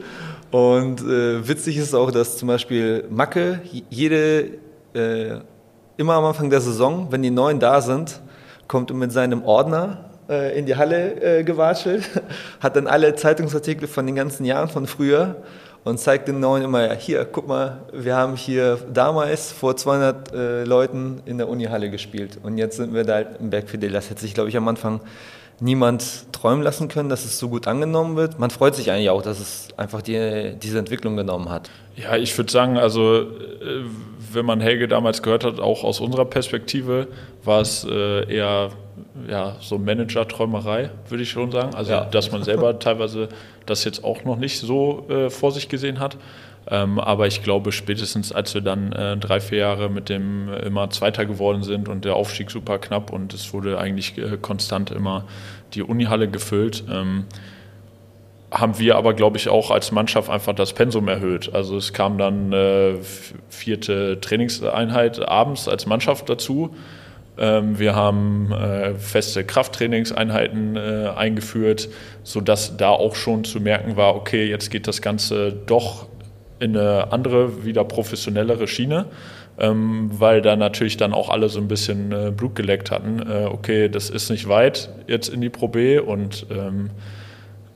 [0.51, 4.51] Und äh, witzig ist auch, dass zum Beispiel Macke jede,
[4.93, 5.39] äh,
[5.97, 8.21] immer am Anfang der Saison, wenn die Neuen da sind,
[8.67, 12.03] kommt mit seinem Ordner äh, in die Halle äh, gewatschelt,
[12.59, 15.35] hat dann alle Zeitungsartikel von den ganzen Jahren von früher
[15.83, 20.33] und zeigt den Neuen immer, ja, hier, guck mal, wir haben hier damals vor 200
[20.33, 23.91] äh, Leuten in der Unihalle gespielt und jetzt sind wir da halt im Berg Fidel.
[23.91, 25.01] Das hätte sich, glaube ich, am Anfang
[25.59, 28.39] niemand träumen lassen können, dass es so gut angenommen wird.
[28.39, 31.69] Man freut sich eigentlich auch, dass es einfach die, diese Entwicklung genommen hat.
[31.95, 33.25] Ja, ich würde sagen, also äh,
[34.31, 37.07] wenn man Helge damals gehört hat, auch aus unserer Perspektive,
[37.43, 38.69] war es äh, eher
[39.27, 41.73] ja, so Manager-Träumerei, würde ich schon sagen.
[41.73, 42.05] Also, ja.
[42.05, 43.29] dass man selber teilweise
[43.65, 46.17] das jetzt auch noch nicht so äh, vor sich gesehen hat.
[46.69, 50.59] Ähm, aber ich glaube, spätestens als wir dann äh, drei, vier Jahre mit dem äh,
[50.65, 54.91] immer Zweiter geworden sind und der Aufstieg super knapp und es wurde eigentlich äh, konstant
[54.91, 55.25] immer
[55.73, 57.25] die Unihalle gefüllt, ähm,
[58.51, 61.53] haben wir aber, glaube ich, auch als Mannschaft einfach das Pensum erhöht.
[61.53, 62.95] Also es kam dann äh,
[63.49, 66.73] vierte Trainingseinheit abends als Mannschaft dazu.
[67.37, 71.89] Ähm, wir haben äh, feste Krafttrainingseinheiten äh, eingeführt,
[72.23, 76.07] sodass da auch schon zu merken war, okay, jetzt geht das Ganze doch
[76.59, 79.05] in eine andere, wieder professionellere Schiene,
[79.59, 83.19] ähm, weil da natürlich dann auch alle so ein bisschen äh, Blut geleckt hatten.
[83.19, 86.89] Äh, okay, das ist nicht weit jetzt in die Pro B und ähm,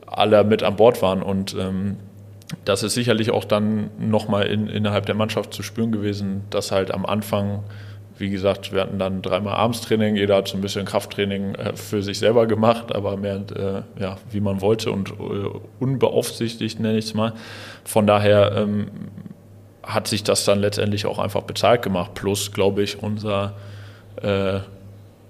[0.05, 1.97] alle mit an Bord waren und ähm,
[2.65, 6.93] das ist sicherlich auch dann nochmal in, innerhalb der Mannschaft zu spüren gewesen, dass halt
[6.93, 7.63] am Anfang
[8.21, 12.01] wie gesagt, wir hatten dann dreimal Abendstraining, jeder hat so ein bisschen Krafttraining äh, für
[12.01, 15.13] sich selber gemacht, aber mehr, äh, ja, wie man wollte und äh,
[15.79, 17.33] unbeaufsichtigt, nenne ich es mal.
[17.83, 18.87] Von daher ähm,
[19.83, 22.13] hat sich das dann letztendlich auch einfach bezahlt gemacht.
[22.13, 23.55] Plus, glaube ich, unser
[24.21, 24.59] äh,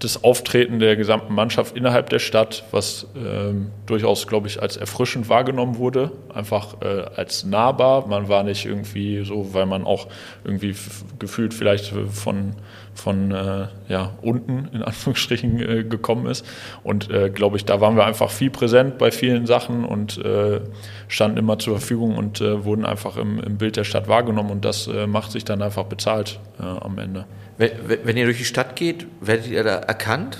[0.04, 5.30] das Auftreten der gesamten Mannschaft innerhalb der Stadt, was ähm, durchaus, glaube ich, als erfrischend
[5.30, 8.08] wahrgenommen wurde, einfach äh, als nahbar.
[8.08, 10.08] Man war nicht irgendwie so, weil man auch
[10.43, 10.75] irgendwie
[11.19, 12.56] gefühlt vielleicht von,
[12.93, 16.45] von äh, ja, unten in Anführungsstrichen äh, gekommen ist.
[16.84, 20.62] Und äh, glaube ich, da waren wir einfach viel präsent bei vielen Sachen und äh,
[21.08, 24.65] standen immer zur Verfügung und äh, wurden einfach im, im, Bild der Stadt wahrgenommen und
[24.65, 27.25] das macht sich dann einfach bezahlt am Ende.
[27.58, 30.39] Wenn, ihr durch die Stadt geht, werdet ihr da erkannt?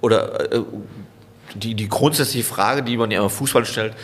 [0.00, 0.62] Oder äh,
[1.54, 3.94] die, die grundsätzliche Frage, die man ja im Fußball stellt,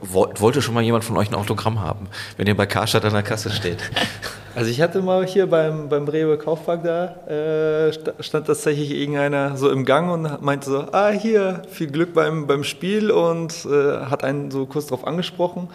[0.00, 3.22] wollte schon mal jemand von euch ein Autogramm haben, wenn ihr bei Karstadt an der
[3.22, 3.78] Kasse steht?
[4.54, 9.70] Also ich hatte mal hier beim, beim Rewe Kaufpark da, äh, stand tatsächlich irgendeiner so
[9.70, 14.24] im Gang und meinte so, ah hier, viel Glück beim, beim Spiel und äh, hat
[14.24, 15.68] einen so kurz darauf angesprochen.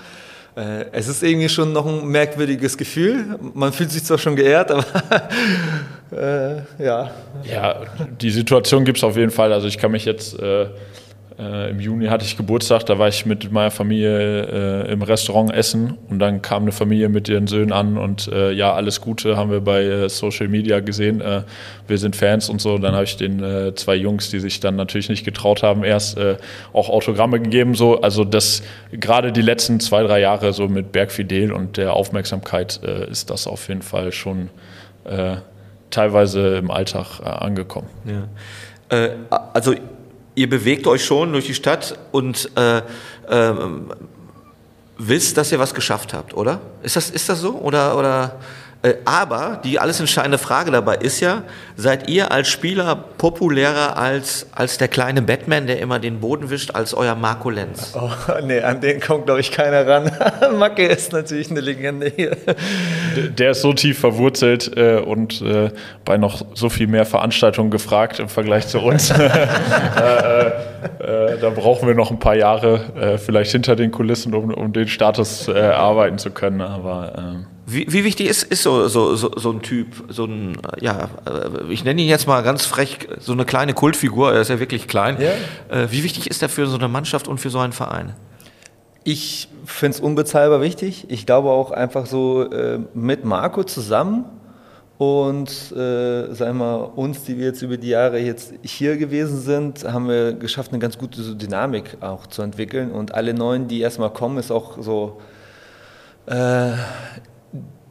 [0.57, 3.38] Äh, es ist irgendwie schon noch ein merkwürdiges Gefühl.
[3.53, 4.85] Man fühlt sich zwar schon geehrt, aber
[6.11, 7.11] äh, ja.
[7.43, 7.81] Ja,
[8.21, 9.53] die Situation gibt es auf jeden Fall.
[9.53, 10.38] Also ich kann mich jetzt
[11.38, 15.54] äh, Im Juni hatte ich Geburtstag, da war ich mit meiner Familie äh, im Restaurant
[15.54, 19.36] essen und dann kam eine Familie mit ihren Söhnen an und äh, ja, alles Gute
[19.36, 21.19] haben wir bei äh, Social Media gesehen.
[21.19, 21.41] Äh,
[21.88, 22.78] wir sind Fans und so.
[22.78, 26.17] Dann habe ich den äh, zwei Jungs, die sich dann natürlich nicht getraut haben, erst
[26.74, 27.76] auch Autogramme gegeben.
[27.76, 32.78] So, also das gerade die letzten zwei, drei Jahre so mit Bergfidel und der Aufmerksamkeit
[33.10, 34.50] ist das auf jeden Fall schon
[35.89, 37.88] teilweise im Alltag angekommen.
[38.06, 39.10] Ja.
[39.54, 39.76] also
[40.36, 43.54] ihr bewegt euch schon durch die Stadt und äh, äh,
[44.98, 46.62] wisst, dass ihr was geschafft habt, oder?
[46.84, 47.56] Ist das, ist das so?
[47.56, 48.39] Oder, oder
[49.06, 51.43] aber die alles entscheidende Frage dabei ist ja,
[51.76, 56.71] seid ihr als Spieler populärer als, als der kleine Batman, der immer den Boden wischt,
[56.76, 57.93] als euer Marco Lenz?
[57.95, 58.10] Oh,
[58.43, 60.12] nee, an den kommt, glaube ich, keiner ran.
[60.58, 62.38] Macke ist natürlich eine Legende hier.
[63.38, 65.71] Der ist so tief verwurzelt äh, und äh,
[66.04, 69.10] bei noch so viel mehr Veranstaltungen gefragt im Vergleich zu uns.
[69.12, 70.48] äh,
[71.00, 74.74] äh, da brauchen wir noch ein paar Jahre äh, vielleicht hinter den Kulissen, um, um
[74.74, 76.62] den Status erarbeiten zu können.
[76.62, 80.58] Aber ähm, wie, wie, wichtig ist, ist so, so, so, so, ein Typ, so ein,
[80.80, 84.49] ja, äh, ich nenne ihn jetzt mal ganz frech, so eine kleine Kultfigur, er ist
[84.49, 85.17] ja wirklich klein.
[85.19, 85.75] Ja.
[85.75, 88.13] Äh, wie wichtig ist er für so eine Mannschaft und für so einen Verein?
[89.04, 91.06] Ich finde es unbezahlbar wichtig.
[91.10, 94.25] Ich glaube auch einfach so äh, mit Marco zusammen
[94.97, 99.84] und äh, sagen wir uns, die wir jetzt über die Jahre jetzt hier gewesen sind,
[99.84, 102.91] haben wir geschafft, eine ganz gute so Dynamik auch zu entwickeln.
[102.91, 105.19] Und alle Neuen, die erstmal kommen, ist auch so
[106.28, 106.71] äh,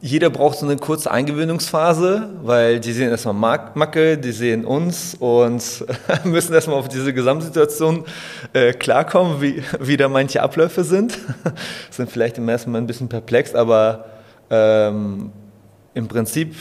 [0.05, 5.63] jeder braucht so eine kurze Eingewöhnungsphase, weil die sehen erstmal Macke, die sehen uns und
[6.25, 8.05] müssen erstmal auf diese Gesamtsituation
[8.53, 11.19] äh, klarkommen, wie, wie da manche Abläufe sind.
[11.91, 14.05] sind vielleicht im ersten Mal ein bisschen perplex, aber
[14.51, 15.33] ähm,
[15.95, 16.55] im Prinzip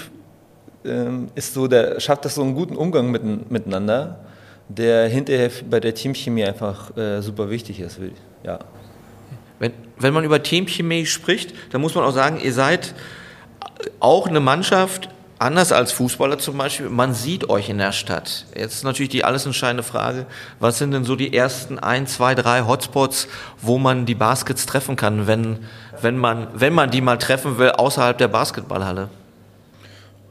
[0.86, 4.21] ähm, ist so der, schafft das so einen guten Umgang mit, miteinander,
[4.69, 7.99] der hinterher bei der Teamchemie einfach äh, super wichtig ist.
[8.43, 8.60] Ja.
[9.60, 12.95] Wenn, wenn man über Teamchemie spricht, dann muss man auch sagen, ihr seid
[13.99, 18.45] auch eine Mannschaft, anders als Fußballer zum Beispiel, man sieht euch in der Stadt.
[18.56, 20.26] Jetzt ist natürlich die alles entscheidende Frage,
[20.60, 23.28] was sind denn so die ersten ein, zwei, drei Hotspots,
[23.62, 25.60] wo man die Baskets treffen kann, wenn,
[26.02, 29.10] wenn, man, wenn man die mal treffen will, außerhalb der Basketballhalle?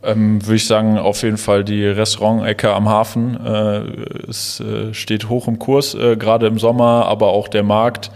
[0.02, 3.38] Ähm, Würde ich sagen, auf jeden Fall die Restaurant-Ecke am Hafen.
[3.44, 8.10] Äh, es äh, steht hoch im Kurs, äh, gerade im Sommer, aber auch der Markt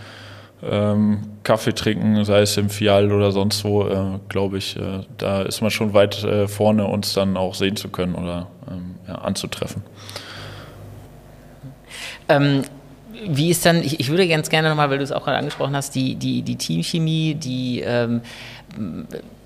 [0.71, 5.43] ähm, Kaffee trinken, sei es im Fial oder sonst wo, äh, glaube ich, äh, da
[5.43, 9.17] ist man schon weit äh, vorne, uns dann auch sehen zu können oder ähm, ja,
[9.17, 9.83] anzutreffen.
[12.29, 12.65] Ähm,
[13.29, 15.75] wie ist dann, ich, ich würde ganz gerne nochmal, weil du es auch gerade angesprochen
[15.75, 18.21] hast, die, die, die Teamchemie, die ähm,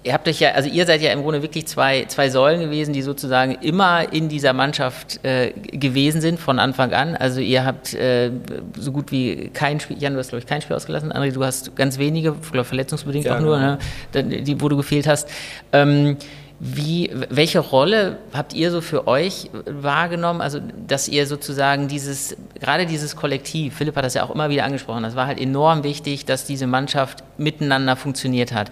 [0.02, 2.92] ihr habt euch ja, also ihr seid ja im Grunde wirklich zwei, zwei Säulen gewesen,
[2.92, 7.16] die sozusagen immer in dieser Mannschaft äh, gewesen sind von Anfang an.
[7.16, 8.30] Also ihr habt äh,
[8.76, 11.44] so gut wie kein Spiel, Jan, du hast glaube ich kein Spiel ausgelassen, André, du
[11.44, 14.28] hast ganz wenige, glaube verletzungsbedingt ja, auch nur, genau.
[14.28, 15.28] ne, die, wo du gefehlt hast.
[15.72, 16.16] Ähm,
[16.62, 20.42] wie, welche Rolle habt ihr so für euch wahrgenommen?
[20.42, 24.64] Also, dass ihr sozusagen dieses, gerade dieses Kollektiv, Philipp hat das ja auch immer wieder
[24.64, 28.70] angesprochen, das war halt enorm wichtig, dass diese Mannschaft miteinander funktioniert hat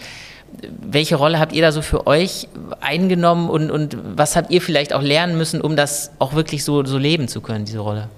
[0.62, 2.48] welche Rolle habt ihr da so für euch
[2.80, 6.84] eingenommen und, und was habt ihr vielleicht auch lernen müssen, um das auch wirklich so,
[6.84, 8.08] so leben zu können, diese Rolle?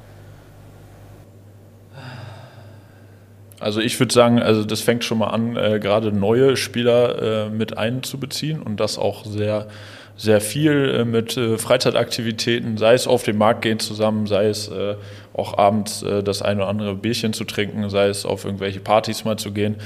[3.60, 7.50] Also ich würde sagen, also das fängt schon mal an, äh, gerade neue Spieler äh,
[7.50, 9.66] mit einzubeziehen und das auch sehr,
[10.16, 14.68] sehr viel äh, mit äh, Freizeitaktivitäten, sei es auf den Markt gehen zusammen, sei es
[14.68, 14.94] äh,
[15.34, 19.26] auch abends äh, das eine oder andere Bierchen zu trinken, sei es auf irgendwelche Partys
[19.26, 19.76] mal zu gehen.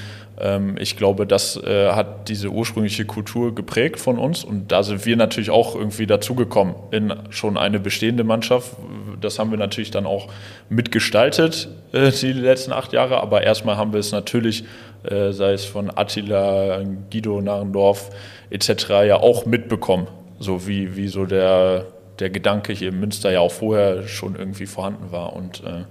[0.41, 5.05] Ähm, ich glaube, das äh, hat diese ursprüngliche Kultur geprägt von uns und da sind
[5.05, 8.77] wir natürlich auch irgendwie dazugekommen in schon eine bestehende Mannschaft.
[9.21, 10.29] Das haben wir natürlich dann auch
[10.69, 14.65] mitgestaltet äh, die letzten acht Jahre, aber erstmal haben wir es natürlich,
[15.05, 18.11] äh, sei es von Attila, Guido Narendorf
[18.51, 18.89] etc.
[19.07, 21.87] ja auch mitbekommen, so wie, wie so der,
[22.19, 25.85] der Gedanke hier in Münster ja auch vorher schon irgendwie vorhanden war und äh,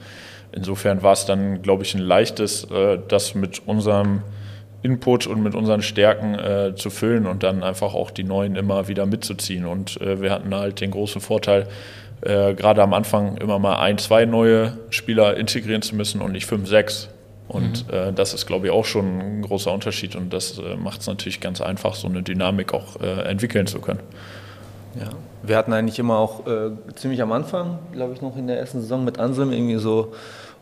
[0.51, 2.67] insofern war es dann, glaube ich, ein leichtes,
[3.07, 4.21] das mit unserem
[4.83, 8.87] Input und mit unseren Stärken äh, zu füllen und dann einfach auch die Neuen immer
[8.87, 9.65] wieder mitzuziehen.
[9.65, 11.67] Und äh, wir hatten halt den großen Vorteil,
[12.21, 16.45] äh, gerade am Anfang immer mal ein, zwei neue Spieler integrieren zu müssen und nicht
[16.45, 17.09] fünf, sechs.
[17.47, 17.93] Und mhm.
[17.93, 21.07] Äh, das ist, glaube ich, auch schon ein großer Unterschied und das äh, macht es
[21.07, 23.99] natürlich ganz einfach, so eine Dynamik auch entwickeln zu können.
[24.99, 25.09] Ja,
[25.41, 28.81] wir hatten eigentlich immer auch äh, ziemlich am Anfang, glaube ich, noch in der ersten
[28.81, 30.13] Saison mit Anselm irgendwie so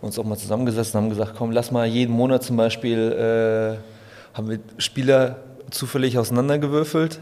[0.02, 4.01] uns auch mal zusammengesetzt und haben gesagt, komm, lass mal jeden Monat zum Beispiel, äh,
[4.34, 5.38] haben wir Spieler
[5.70, 7.20] zufällig auseinandergewürfelt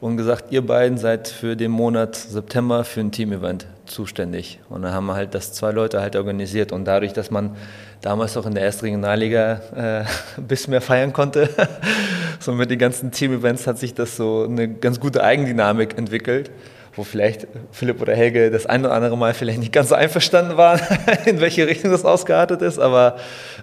[0.00, 4.60] und gesagt, ihr beiden seid für den Monat September für ein Team-Event zuständig.
[4.68, 7.56] Und dann haben wir halt das zwei Leute halt organisiert und dadurch, dass man
[8.00, 10.04] damals auch in der ersten Regionalliga äh,
[10.36, 11.48] ein bisschen mehr feiern konnte,
[12.40, 16.50] so mit den ganzen Team-Events hat sich das so eine ganz gute Eigendynamik entwickelt
[16.98, 20.56] wo vielleicht Philipp oder Helge das ein oder andere Mal vielleicht nicht ganz so einverstanden
[20.56, 20.80] waren,
[21.26, 23.16] in welche Richtung das ausgeartet ist, aber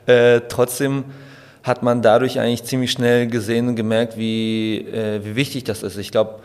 [0.05, 1.03] äh, trotzdem
[1.65, 5.97] hat man dadurch eigentlich ziemlich schnell gesehen und gemerkt, wie, äh, wie wichtig das ist.
[5.97, 6.35] Ich glaube,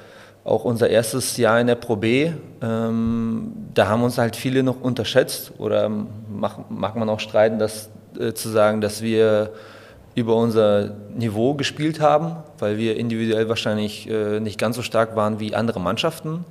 [0.44, 4.80] auch unser erstes Jahr in der Pro B, ähm, da haben uns halt viele noch
[4.80, 9.52] unterschätzt oder mag, mag man auch streiten, dass, äh, zu sagen, dass wir
[10.14, 15.38] über unser Niveau gespielt haben, weil wir individuell wahrscheinlich äh, nicht ganz so stark waren
[15.38, 16.46] wie andere Mannschaften.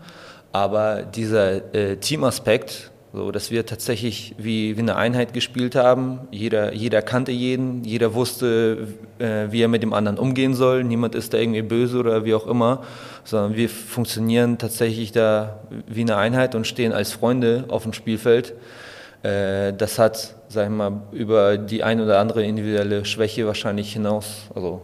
[0.51, 6.27] Aber dieser äh, Teamaspekt, so, dass wir tatsächlich wie, wie eine Einheit gespielt haben.
[6.29, 10.83] Jeder, jeder kannte jeden, jeder wusste, äh, wie er mit dem anderen umgehen soll.
[10.83, 12.83] Niemand ist da irgendwie böse oder wie auch immer,
[13.23, 18.53] sondern wir funktionieren tatsächlich da wie eine Einheit und stehen als Freunde auf dem Spielfeld.
[19.23, 24.43] Äh, das hat, sagen wir mal, über die ein oder andere individuelle Schwäche wahrscheinlich hinaus,
[24.53, 24.81] also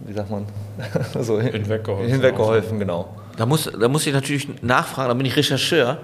[0.00, 0.44] wie sagt man,
[1.20, 2.10] so hinweggeholfen.
[2.10, 3.08] Hinweggeholfen, genau.
[3.36, 5.98] Da muss, da muss ich natürlich nachfragen, da bin ich Rechercheur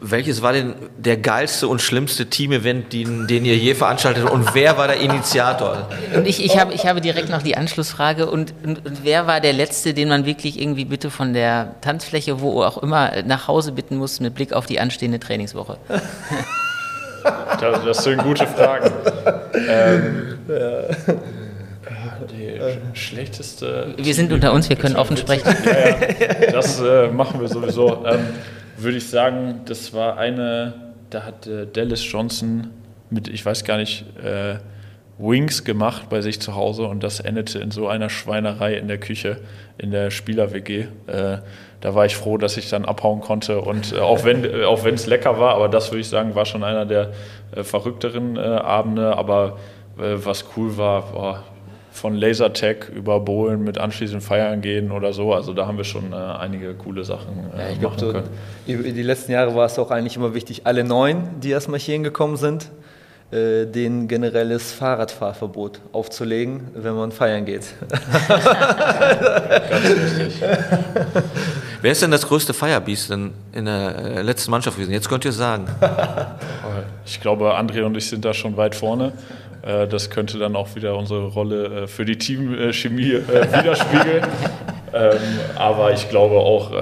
[0.00, 4.76] welches war denn der geilste und schlimmste Team-Event, den, den, ihr je veranstaltet und wer
[4.76, 5.88] war der Initiator?
[6.14, 9.40] Und ich, ich, habe, ich habe direkt noch die Anschlussfrage und, und, und, wer war
[9.40, 13.72] der letzte, den man wirklich irgendwie bitte von der Tanzfläche, wo auch immer, nach Hause
[13.72, 15.78] bitten muss mit Blick auf die anstehende Trainingswoche?
[17.60, 18.90] Das, das sind gute Fragen.
[19.68, 21.14] Ähm, ja.
[22.30, 23.94] Die schlechteste.
[23.98, 25.54] Wir sind unter uns, wir können offen sprechen.
[25.66, 28.06] Ja, ja, das äh, machen wir sowieso.
[28.06, 28.20] Ähm,
[28.82, 30.74] würde ich sagen, das war eine,
[31.10, 32.70] da hat äh, Dallas Johnson
[33.10, 34.56] mit, ich weiß gar nicht, äh,
[35.18, 38.98] Wings gemacht bei sich zu Hause und das endete in so einer Schweinerei in der
[38.98, 39.38] Küche,
[39.76, 40.86] in der Spieler-WG.
[41.06, 41.38] Äh,
[41.80, 45.06] da war ich froh, dass ich dann abhauen konnte und äh, auch wenn äh, es
[45.06, 47.10] lecker war, aber das würde ich sagen, war schon einer der
[47.54, 49.16] äh, verrückteren äh, Abende.
[49.16, 49.58] Aber
[49.96, 51.44] was cool war, boah,
[52.00, 55.34] von Lasertag über Bohlen mit anschließend feiern gehen oder so.
[55.34, 58.28] Also da haben wir schon äh, einige coole Sachen äh, ja, ich machen glaub, können.
[58.66, 62.38] die letzten Jahre war es auch eigentlich immer wichtig, alle neun, die erstmal hier hingekommen
[62.38, 62.70] sind,
[63.30, 67.66] äh, den generelles Fahrradfahrverbot aufzulegen, wenn man feiern geht.
[69.68, 70.42] Ganz richtig.
[71.82, 74.92] Wer ist denn das größte Firebeast in, in der äh, letzten Mannschaft gewesen?
[74.92, 75.66] Jetzt könnt ihr sagen.
[77.04, 79.12] Ich glaube, André und ich sind da schon weit vorne.
[79.62, 84.24] Äh, das könnte dann auch wieder unsere Rolle äh, für die Teamchemie äh, widerspiegeln.
[84.92, 85.20] Ähm,
[85.54, 86.72] aber ich glaube auch,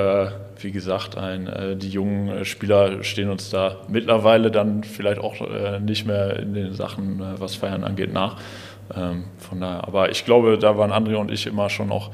[0.56, 5.34] wie gesagt, ein, die jungen Spieler stehen uns da mittlerweile dann vielleicht auch
[5.78, 8.36] nicht mehr in den Sachen, was Feiern angeht, nach.
[8.96, 12.10] Ähm, von daher, aber ich glaube, da waren André und ich immer schon auch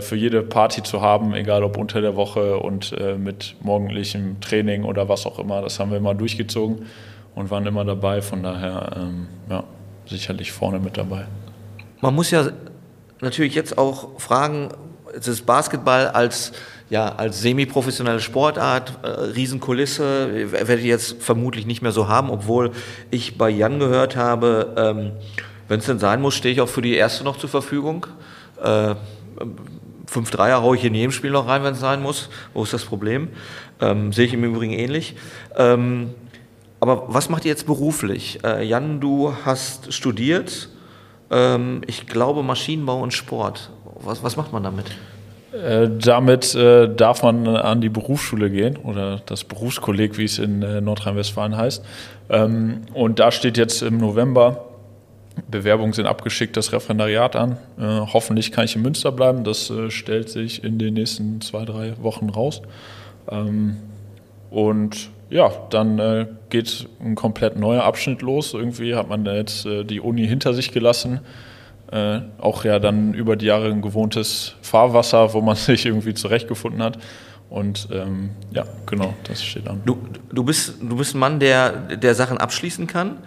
[0.00, 5.08] für jede Party zu haben, egal ob unter der Woche und mit morgendlichem Training oder
[5.08, 5.62] was auch immer.
[5.62, 6.84] Das haben wir immer durchgezogen
[7.34, 8.20] und waren immer dabei.
[8.20, 9.64] Von daher, ähm, ja
[10.06, 11.26] sicherlich vorne mit dabei.
[12.00, 12.50] Man muss ja
[13.20, 14.70] natürlich jetzt auch fragen,
[15.14, 16.52] es ist Basketball als,
[16.90, 22.72] ja, als semi-professionelle Sportart, äh, Riesenkulisse, werde ich jetzt vermutlich nicht mehr so haben, obwohl
[23.10, 25.12] ich bei Jan gehört habe, ähm,
[25.68, 28.06] wenn es denn sein muss, stehe ich auch für die erste noch zur Verfügung.
[28.62, 28.94] Äh,
[30.06, 32.28] fünf Dreier haue ich in jedem Spiel noch rein, wenn es sein muss.
[32.52, 33.28] Wo ist das Problem?
[33.80, 35.16] Ähm, sehe ich im Übrigen ähnlich.
[35.56, 36.14] Ähm,
[36.82, 38.40] aber was macht ihr jetzt beruflich?
[38.42, 40.68] Äh, Jan, du hast studiert,
[41.30, 43.70] ähm, ich glaube Maschinenbau und Sport.
[44.00, 44.86] Was, was macht man damit?
[45.52, 50.60] Äh, damit äh, darf man an die Berufsschule gehen oder das Berufskolleg, wie es in
[50.64, 51.84] äh, Nordrhein-Westfalen heißt.
[52.30, 54.64] Ähm, und da steht jetzt im November,
[55.48, 57.58] Bewerbungen sind abgeschickt, das Referendariat an.
[57.78, 59.44] Äh, hoffentlich kann ich in Münster bleiben.
[59.44, 62.60] Das äh, stellt sich in den nächsten zwei, drei Wochen raus.
[63.30, 63.76] Ähm,
[64.50, 68.52] und ja, dann äh, geht ein komplett neuer Abschnitt los.
[68.52, 71.20] Irgendwie hat man jetzt äh, die Uni hinter sich gelassen.
[71.90, 76.82] Äh, auch ja dann über die Jahre ein gewohntes Fahrwasser, wo man sich irgendwie zurechtgefunden
[76.82, 76.98] hat.
[77.48, 79.80] Und ähm, ja, genau, das steht an.
[79.86, 79.98] Du,
[80.30, 83.18] du, bist, du bist ein Mann, der, der Sachen abschließen kann.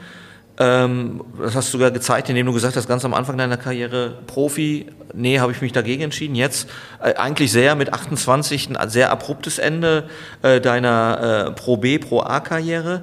[0.58, 4.20] Ähm, das hast du sogar gezeigt, indem du gesagt hast, ganz am Anfang deiner Karriere
[4.26, 6.36] Profi, nee, habe ich mich dagegen entschieden.
[6.36, 6.70] Jetzt
[7.02, 10.06] äh, eigentlich sehr mit 28 ein sehr abruptes Ende
[10.42, 13.02] äh, deiner äh, Pro B, Pro A-Karriere.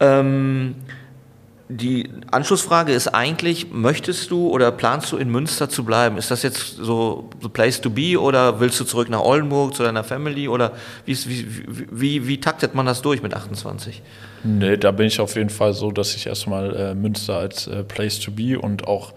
[0.00, 0.74] Ähm,
[1.68, 6.16] die Anschlussfrage ist eigentlich, möchtest du oder planst du in Münster zu bleiben?
[6.16, 9.82] Ist das jetzt so the place to be oder willst du zurück nach Oldenburg zu
[9.82, 10.72] deiner Family oder
[11.04, 11.46] wie, wie,
[11.90, 14.02] wie, wie taktet man das durch mit 28?
[14.44, 17.84] Nee, da bin ich auf jeden Fall so, dass ich erstmal äh, Münster als äh,
[17.84, 19.12] place to be und auch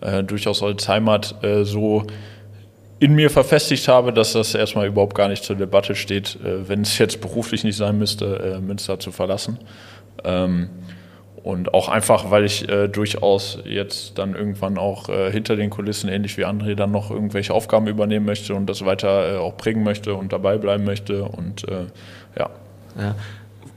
[0.00, 2.04] äh, durchaus als Heimat äh, so
[2.98, 6.82] in mir verfestigt habe, dass das erstmal überhaupt gar nicht zur Debatte steht, äh, wenn
[6.82, 9.58] es jetzt beruflich nicht sein müsste, äh, Münster zu verlassen.
[10.24, 10.68] Ähm,
[11.42, 16.08] und auch einfach, weil ich äh, durchaus jetzt dann irgendwann auch äh, hinter den Kulissen,
[16.08, 19.82] ähnlich wie André, dann noch irgendwelche Aufgaben übernehmen möchte und das weiter äh, auch prägen
[19.82, 21.24] möchte und dabei bleiben möchte.
[21.24, 21.86] Und äh,
[22.38, 22.50] ja.
[22.96, 23.14] ja.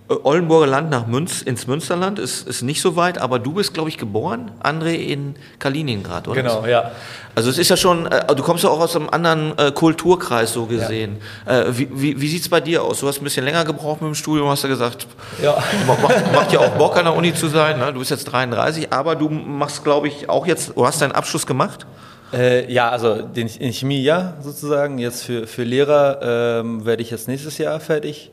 [0.08, 3.90] Oldenburger Land nach Münz, ins Münsterland, ist, ist nicht so weit, aber du bist, glaube
[3.90, 6.44] ich, geboren, André, in Kaliningrad, oder?
[6.44, 6.92] Genau, ja.
[7.34, 10.54] Also es ist ja schon, äh, du kommst ja auch aus einem anderen äh, Kulturkreis
[10.54, 11.18] so gesehen.
[11.48, 11.62] Ja.
[11.62, 13.00] Äh, wie wie, wie sieht es bei dir aus?
[13.00, 15.08] Du hast ein bisschen länger gebraucht mit dem Studium, hast du gesagt,
[15.42, 15.58] ja.
[15.88, 17.92] macht, macht ja auch Bock an der Uni zu sein, ne?
[17.92, 21.48] du bist jetzt 33, aber du machst, glaube ich, auch jetzt, du hast deinen Abschluss
[21.48, 21.88] gemacht?
[22.32, 24.98] Äh, ja, also den, in Chemie ja, sozusagen.
[24.98, 28.32] Jetzt für, für Lehrer ähm, werde ich jetzt nächstes Jahr fertig.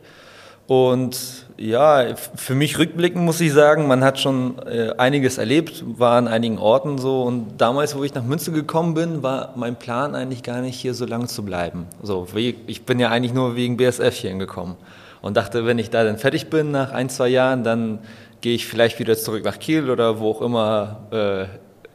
[0.66, 6.16] Und ja, für mich rückblickend muss ich sagen, man hat schon äh, einiges erlebt, war
[6.16, 7.22] an einigen Orten so.
[7.22, 10.94] Und damals, wo ich nach Münster gekommen bin, war mein Plan eigentlich gar nicht, hier
[10.94, 11.86] so lange zu bleiben.
[12.02, 14.76] So, ich bin ja eigentlich nur wegen BSF hier hingekommen
[15.20, 18.00] und dachte, wenn ich da dann fertig bin nach ein, zwei Jahren, dann
[18.40, 21.44] gehe ich vielleicht wieder zurück nach Kiel oder wo auch immer äh,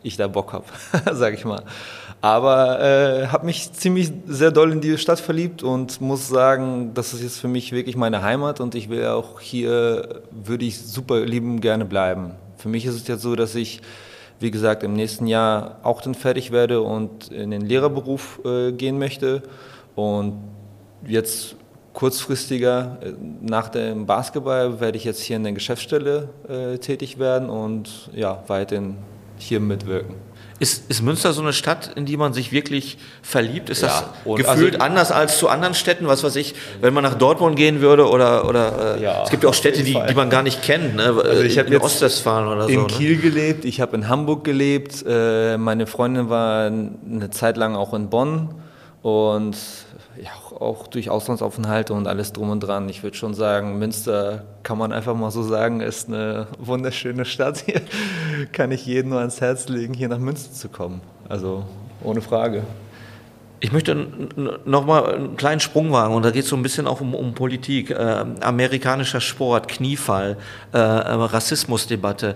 [0.08, 0.66] ich da Bock habe,
[1.14, 1.64] sage ich mal.
[2.20, 7.14] Aber äh, habe mich ziemlich sehr doll in diese Stadt verliebt und muss sagen, das
[7.14, 11.20] ist jetzt für mich wirklich meine Heimat und ich will auch hier, würde ich super
[11.20, 12.32] lieben gerne bleiben.
[12.58, 13.82] Für mich ist es jetzt so, dass ich,
[14.39, 18.97] wie gesagt, im nächsten Jahr auch dann fertig werde und in den Lehrerberuf äh, gehen
[18.97, 19.43] möchte
[19.95, 20.39] und
[21.05, 21.55] jetzt
[21.93, 27.49] kurzfristiger äh, nach dem Basketball werde ich jetzt hier in der Geschäftsstelle äh, tätig werden
[27.49, 28.97] und ja, weiterhin
[29.38, 30.15] hier mitwirken.
[30.59, 33.69] Ist, ist Münster so eine Stadt, in die man sich wirklich verliebt?
[33.69, 33.88] Ist ja,
[34.25, 36.07] das gefühlt also, anders als zu anderen Städten?
[36.07, 39.43] Was weiß ich, wenn man nach Dortmund gehen würde oder, oder äh, ja, es gibt
[39.43, 41.15] ja auch Städte, die, die man gar nicht kennt, ne?
[41.23, 42.69] Also ich in Ostwestfalen oder so.
[42.69, 42.88] In ne?
[42.88, 43.21] Kiel ne?
[43.21, 48.09] gelebt, ich habe in Hamburg gelebt, äh, meine Freundin war eine Zeit lang auch in
[48.09, 48.55] Bonn
[49.03, 49.55] und
[50.60, 52.89] auch durch Auslandsaufenthalte und alles drum und dran.
[52.89, 57.64] Ich würde schon sagen, Münster kann man einfach mal so sagen, ist eine wunderschöne Stadt.
[57.66, 57.82] Hier
[58.51, 61.01] kann ich jedem nur ans Herz legen, hier nach Münster zu kommen.
[61.30, 61.66] Also
[62.03, 62.64] ohne Frage.
[63.60, 64.08] Ich möchte
[64.66, 67.16] noch mal einen kleinen Sprung wagen und da geht es so ein bisschen auch um,
[67.16, 70.38] um Politik, äh, amerikanischer Sport, Kniefall,
[70.74, 72.36] äh, Rassismusdebatte.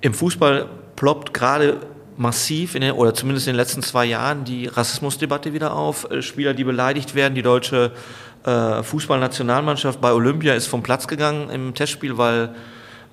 [0.00, 1.78] Im Fußball ploppt gerade
[2.16, 6.10] massiv, in den, oder zumindest in den letzten zwei Jahren, die Rassismusdebatte wieder auf.
[6.10, 7.34] Äh, Spieler, die beleidigt werden.
[7.34, 7.92] Die deutsche
[8.44, 12.54] äh, Fußballnationalmannschaft bei Olympia ist vom Platz gegangen im Testspiel, weil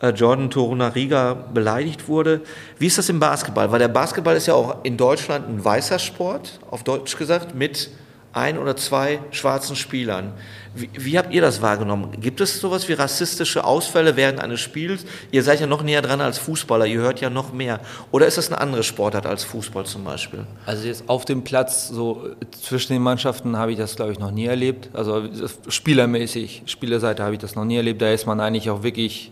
[0.02, 2.42] äh, Jordan Torunariga beleidigt wurde.
[2.78, 3.72] Wie ist das im Basketball?
[3.72, 7.90] Weil der Basketball ist ja auch in Deutschland ein weißer Sport, auf Deutsch gesagt, mit
[8.34, 10.34] ein oder zwei schwarzen Spielern.
[10.76, 12.12] Wie, wie, habt ihr das wahrgenommen?
[12.22, 15.04] Gibt es sowas wie rassistische Ausfälle während eines Spiels?
[15.32, 17.80] Ihr seid ja noch näher dran als Fußballer, ihr hört ja noch mehr.
[18.12, 20.46] Oder ist das eine andere Sportart als Fußball zum Beispiel?
[20.68, 22.30] Also jetzt auf dem Platz, so
[22.62, 24.90] zwischen den Mannschaften habe ich das, glaube ich, noch nie erlebt.
[24.94, 25.24] Also
[25.68, 28.02] spielermäßig, Spielerseite habe ich das noch nie erlebt.
[28.02, 29.32] Da ist man eigentlich auch wirklich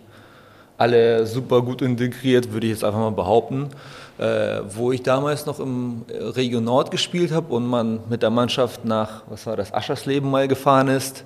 [0.77, 3.69] alle super gut integriert, würde ich jetzt einfach mal behaupten.
[4.17, 8.83] Äh, wo ich damals noch im Region Nord gespielt habe und man mit der Mannschaft
[8.83, 11.23] nach, was war das, Aschersleben mal gefahren ist,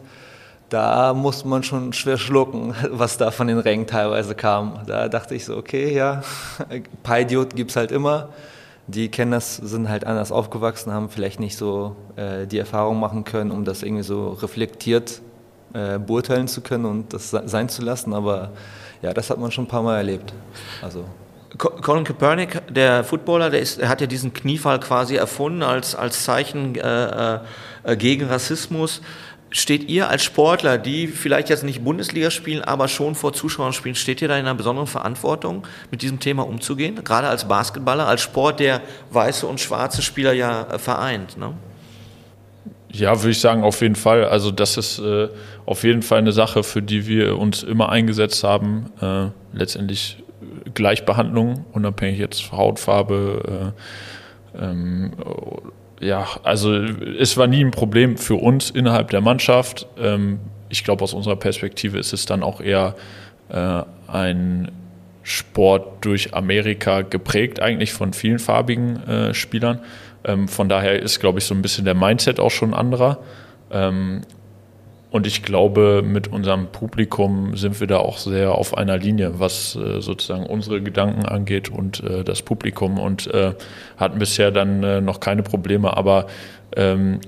[0.67, 4.79] da musste man schon schwer schlucken, was da von den Rängen teilweise kam.
[4.87, 6.21] Da dachte ich so, okay, ja,
[7.09, 8.29] Idioten gibt es halt immer.
[8.87, 13.23] Die kennen das, sind halt anders aufgewachsen, haben vielleicht nicht so äh, die Erfahrung machen
[13.23, 15.21] können, um das irgendwie so reflektiert
[15.73, 18.13] äh, beurteilen zu können und das sein zu lassen.
[18.13, 18.51] Aber
[19.01, 20.33] ja, das hat man schon ein paar Mal erlebt.
[20.81, 21.05] Also.
[21.57, 26.23] Colin Kaepernick, der Footballer, der, ist, der hat ja diesen Kniefall quasi erfunden als, als
[26.23, 27.39] Zeichen äh,
[27.83, 29.01] äh, gegen Rassismus.
[29.53, 33.95] Steht ihr als Sportler, die vielleicht jetzt nicht Bundesliga spielen, aber schon vor Zuschauern spielen,
[33.95, 37.03] steht ihr da in einer besonderen Verantwortung, mit diesem Thema umzugehen?
[37.03, 38.79] Gerade als Basketballer, als Sport, der
[39.11, 41.37] weiße und schwarze Spieler ja äh, vereint.
[41.37, 41.53] Ne?
[42.93, 44.23] Ja, würde ich sagen, auf jeden Fall.
[44.23, 45.27] Also das ist äh,
[45.65, 48.91] auf jeden Fall eine Sache, für die wir uns immer eingesetzt haben.
[49.01, 49.27] Äh,
[49.57, 50.23] letztendlich
[50.73, 53.73] Gleichbehandlung, unabhängig jetzt Hautfarbe.
[54.55, 55.11] Äh, ähm,
[55.99, 59.87] ja, also es war nie ein Problem für uns innerhalb der Mannschaft.
[59.97, 62.95] Ähm, ich glaube, aus unserer Perspektive ist es dann auch eher
[63.49, 64.71] äh, ein
[65.23, 69.79] Sport durch Amerika geprägt, eigentlich von vielen farbigen äh, Spielern.
[70.23, 73.19] Ähm, von daher ist, glaube ich, so ein bisschen der Mindset auch schon anderer.
[73.69, 74.21] Ähm,
[75.11, 79.75] und ich glaube, mit unserem Publikum sind wir da auch sehr auf einer Linie, was
[79.75, 83.53] äh, sozusagen unsere Gedanken angeht und äh, das Publikum und äh,
[83.97, 85.97] hatten bisher dann äh, noch keine Probleme.
[85.97, 86.27] Aber
[86.77, 87.19] ähm,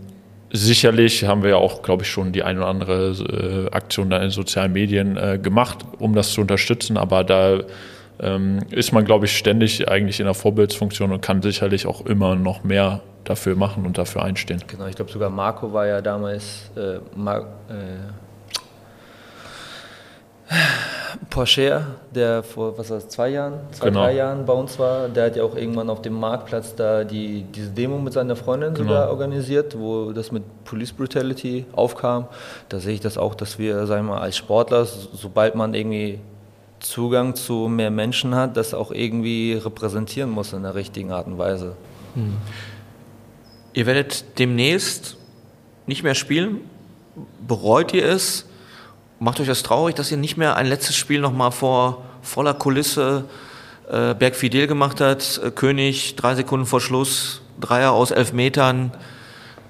[0.49, 4.17] sicherlich haben wir ja auch, glaube ich, schon die ein oder andere äh, Aktion da
[4.19, 6.95] in sozialen Medien äh, gemacht, um das zu unterstützen.
[6.95, 7.63] Aber da
[8.69, 12.63] ist man, glaube ich, ständig eigentlich in der Vorbildsfunktion und kann sicherlich auch immer noch
[12.63, 14.61] mehr dafür machen und dafür einstehen.
[14.67, 17.39] Genau, ich glaube sogar Marco war ja damals, äh, Mar
[17.69, 17.73] äh,
[21.29, 21.81] Porsche,
[22.13, 24.01] der vor was war das, zwei Jahren, zwei, Genau.
[24.03, 27.43] drei Jahren bei uns war, der hat ja auch irgendwann auf dem Marktplatz da die,
[27.55, 28.89] diese Demo mit seiner Freundin Genau.
[28.89, 32.27] sogar organisiert, wo das mit Police Brutality aufkam.
[32.69, 35.73] Da sehe ich das auch, dass wir, sagen wir mal, als Sportler, so- sobald man
[35.73, 36.19] irgendwie
[36.83, 41.37] Zugang zu mehr Menschen hat, das auch irgendwie repräsentieren muss in der richtigen Art und
[41.37, 41.75] Weise.
[43.73, 45.17] Ihr werdet demnächst
[45.87, 46.61] nicht mehr spielen.
[47.47, 48.45] Bereut ihr es?
[49.19, 53.25] Macht euch das traurig, dass ihr nicht mehr ein letztes Spiel nochmal vor voller Kulisse
[53.89, 55.41] äh, Berg Fidel gemacht hat?
[55.43, 58.91] Äh, König, drei Sekunden vor Schluss, Dreier aus elf Metern,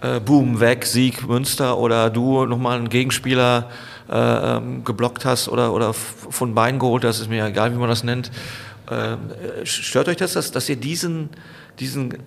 [0.02, 3.70] äh, Boom, weg, Sieg, Münster oder du nochmal einen Gegenspieler
[4.10, 7.90] äh, ähm, geblockt hast oder, oder von Bein geholt hast, ist mir egal, wie man
[7.90, 8.32] das nennt.
[8.92, 9.18] Ähm,
[9.62, 11.30] äh, stört euch das, dass, dass ihr diesen,
[11.80, 12.18] diesen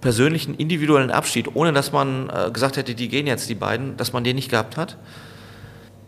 [0.00, 4.12] persönlichen, individuellen Abschied, ohne dass man äh, gesagt hätte, die gehen jetzt, die beiden, dass
[4.12, 4.96] man den nicht gehabt hat?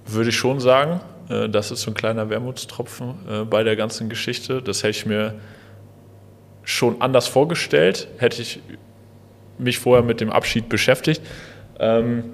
[0.07, 1.01] Würde ich schon sagen.
[1.29, 4.63] Äh, Das ist so ein kleiner Wermutstropfen äh, bei der ganzen Geschichte.
[4.63, 5.35] Das hätte ich mir
[6.63, 8.61] schon anders vorgestellt, hätte ich
[9.59, 11.23] mich vorher mit dem Abschied beschäftigt.
[11.81, 12.25] Ähm,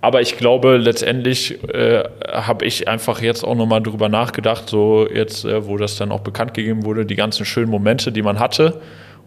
[0.00, 5.44] aber ich glaube, letztendlich äh, habe ich einfach jetzt auch nochmal drüber nachgedacht, so jetzt,
[5.44, 8.80] äh, wo das dann auch bekannt gegeben wurde, die ganzen schönen Momente, die man hatte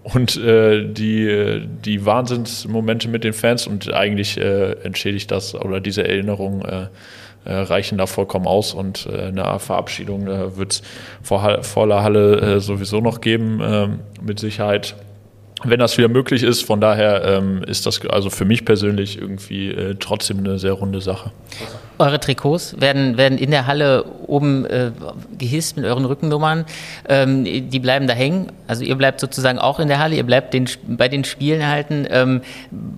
[0.04, 6.08] und äh, die, die Wahnsinnsmomente mit den Fans und eigentlich äh, entschädigt das oder diese
[6.08, 6.88] Erinnerungen äh,
[7.46, 10.82] äh, reichen da vollkommen aus und äh, eine Verabschiedung äh, wird es
[11.24, 14.96] vor voller Halle äh, sowieso noch geben, ähm, mit Sicherheit
[15.64, 16.64] wenn das wieder möglich ist.
[16.64, 21.02] Von daher ähm, ist das also für mich persönlich irgendwie äh, trotzdem eine sehr runde
[21.02, 21.32] Sache.
[22.00, 24.92] Eure Trikots werden, werden in der Halle oben äh,
[25.38, 26.66] gehisst mit euren Rückennummern.
[27.08, 28.52] Ähm, die bleiben da hängen.
[28.68, 32.08] Also ihr bleibt sozusagen auch in der Halle, ihr bleibt den, bei den Spielen halten.
[32.10, 32.42] Ähm,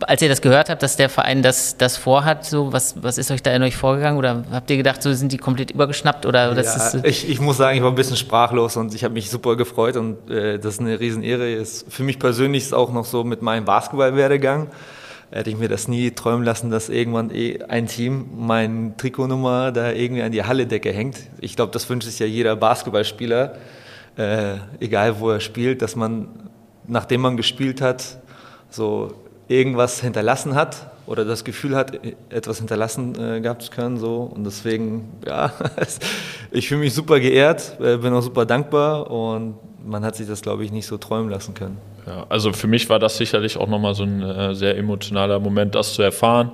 [0.01, 3.31] als ihr das gehört habt, dass der Verein das, das vorhat, so was, was ist
[3.31, 4.17] euch da in euch vorgegangen?
[4.17, 6.25] Oder habt ihr gedacht, so sind die komplett übergeschnappt?
[6.25, 8.93] Oder das ja, ist, äh, ich, ich muss sagen, ich war ein bisschen sprachlos und
[8.93, 11.51] ich habe mich super gefreut und äh, das ist eine Riesenehre.
[11.51, 14.67] Ist für mich persönlich ist auch noch so mit meinem Basketballwerdegang.
[15.31, 19.93] Hätte ich mir das nie träumen lassen, dass irgendwann eh ein Team mein Trikotnummer da
[19.93, 21.17] irgendwie an die Halledecke hängt.
[21.39, 23.55] Ich glaube, das wünscht sich ja jeder Basketballspieler,
[24.17, 26.27] äh, egal wo er spielt, dass man,
[26.85, 28.19] nachdem man gespielt hat,
[28.69, 29.13] so
[29.47, 33.97] irgendwas hinterlassen hat oder das Gefühl hat, etwas hinterlassen äh, gehabt zu können.
[33.97, 34.31] So.
[34.35, 35.53] Und deswegen, ja,
[36.51, 39.55] ich fühle mich super geehrt, äh, bin auch super dankbar und
[39.85, 41.77] man hat sich das, glaube ich, nicht so träumen lassen können.
[42.07, 45.75] Ja, also für mich war das sicherlich auch nochmal so ein äh, sehr emotionaler Moment,
[45.75, 46.51] das zu erfahren.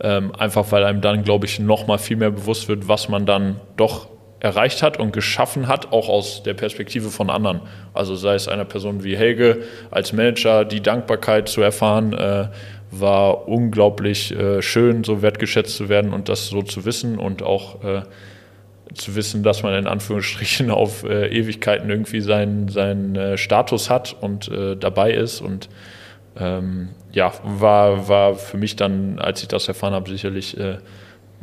[0.00, 3.60] Ähm, einfach weil einem dann, glaube ich, nochmal viel mehr bewusst wird, was man dann
[3.76, 4.08] doch
[4.40, 7.60] erreicht hat und geschaffen hat, auch aus der Perspektive von anderen.
[7.94, 12.48] Also sei es einer Person wie Helge als Manager, die Dankbarkeit zu erfahren, äh,
[12.90, 17.82] war unglaublich äh, schön, so wertgeschätzt zu werden und das so zu wissen und auch
[17.82, 18.02] äh,
[18.94, 24.16] zu wissen, dass man in Anführungsstrichen auf äh, Ewigkeiten irgendwie seinen, seinen äh, Status hat
[24.20, 25.40] und äh, dabei ist.
[25.40, 25.68] Und
[26.38, 30.78] ähm, ja, war, war für mich dann, als ich das erfahren habe, sicherlich äh,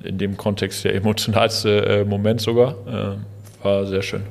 [0.03, 2.75] in dem Kontext der emotionalste äh, Moment sogar.
[2.87, 4.23] Äh, war sehr schön.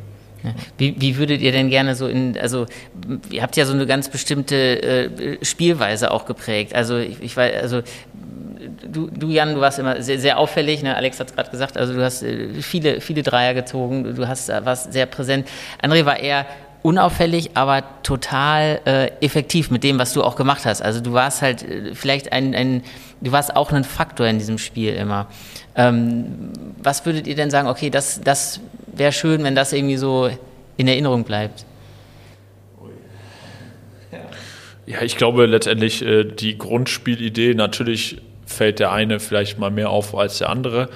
[0.76, 2.66] Wie, wie würdet ihr denn gerne so in, also
[3.30, 6.74] ihr habt ja so eine ganz bestimmte äh, Spielweise auch geprägt.
[6.74, 7.82] Also ich, ich weiß, also
[8.68, 10.96] du, du Jan, du warst immer sehr, sehr auffällig, ne?
[10.96, 14.48] Alex hat es gerade gesagt, also du hast äh, viele, viele Dreier gezogen, du hast,
[14.48, 15.48] äh, warst sehr präsent.
[15.82, 16.46] André war eher
[16.82, 20.82] unauffällig, aber total äh, effektiv mit dem, was du auch gemacht hast.
[20.82, 22.82] Also du warst halt äh, vielleicht ein, ein,
[23.20, 25.28] du warst auch ein Faktor in diesem Spiel immer.
[25.76, 26.50] Ähm,
[26.82, 30.28] was würdet ihr denn sagen, okay, das, das wäre schön, wenn das irgendwie so
[30.76, 31.64] in Erinnerung bleibt?
[34.84, 38.20] Ja, ich glaube letztendlich äh, die Grundspielidee, natürlich
[38.52, 40.88] fällt der eine vielleicht mal mehr auf als der andere,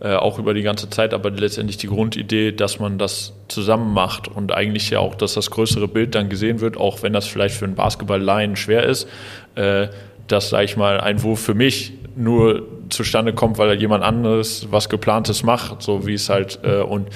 [0.00, 4.28] äh, auch über die ganze Zeit, aber letztendlich die Grundidee, dass man das zusammen macht
[4.28, 7.54] und eigentlich ja auch, dass das größere Bild dann gesehen wird, auch wenn das vielleicht
[7.54, 9.08] für einen Basketball-Laien schwer ist,
[9.54, 9.88] äh,
[10.26, 14.88] dass, sage ich mal, ein Wurf für mich nur zustande kommt, weil jemand anderes was
[14.88, 17.08] Geplantes macht, so wie es halt, äh, und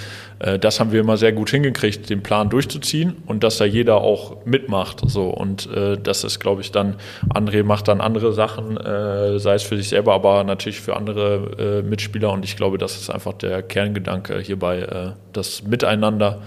[0.61, 4.45] das haben wir immer sehr gut hingekriegt, den Plan durchzuziehen und dass da jeder auch
[4.45, 6.97] mitmacht, so, und äh, das ist, glaube ich, dann,
[7.35, 11.81] André macht dann andere Sachen, äh, sei es für sich selber, aber natürlich für andere
[11.81, 16.41] äh, Mitspieler und ich glaube, das ist einfach der Kerngedanke hierbei, äh, das Miteinander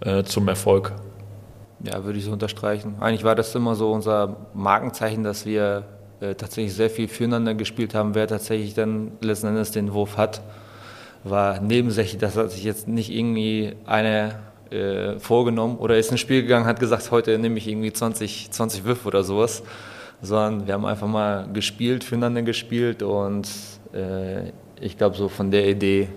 [0.00, 0.92] äh, zum Erfolg.
[1.82, 2.96] Ja, würde ich so unterstreichen.
[3.00, 5.84] Eigentlich war das immer so unser Markenzeichen, dass wir
[6.20, 10.42] äh, tatsächlich sehr viel füreinander gespielt haben, wer tatsächlich dann letzten Endes den Wurf hat.
[11.24, 14.40] War nebensächlich, dass hat sich jetzt nicht irgendwie einer
[14.70, 18.84] äh, vorgenommen oder ist ins Spiel gegangen, hat gesagt, heute nehme ich irgendwie 20, 20
[18.84, 19.62] Würfe oder sowas,
[20.22, 23.48] sondern wir haben einfach mal gespielt, füreinander gespielt und
[23.92, 26.08] äh, ich glaube, so von der Idee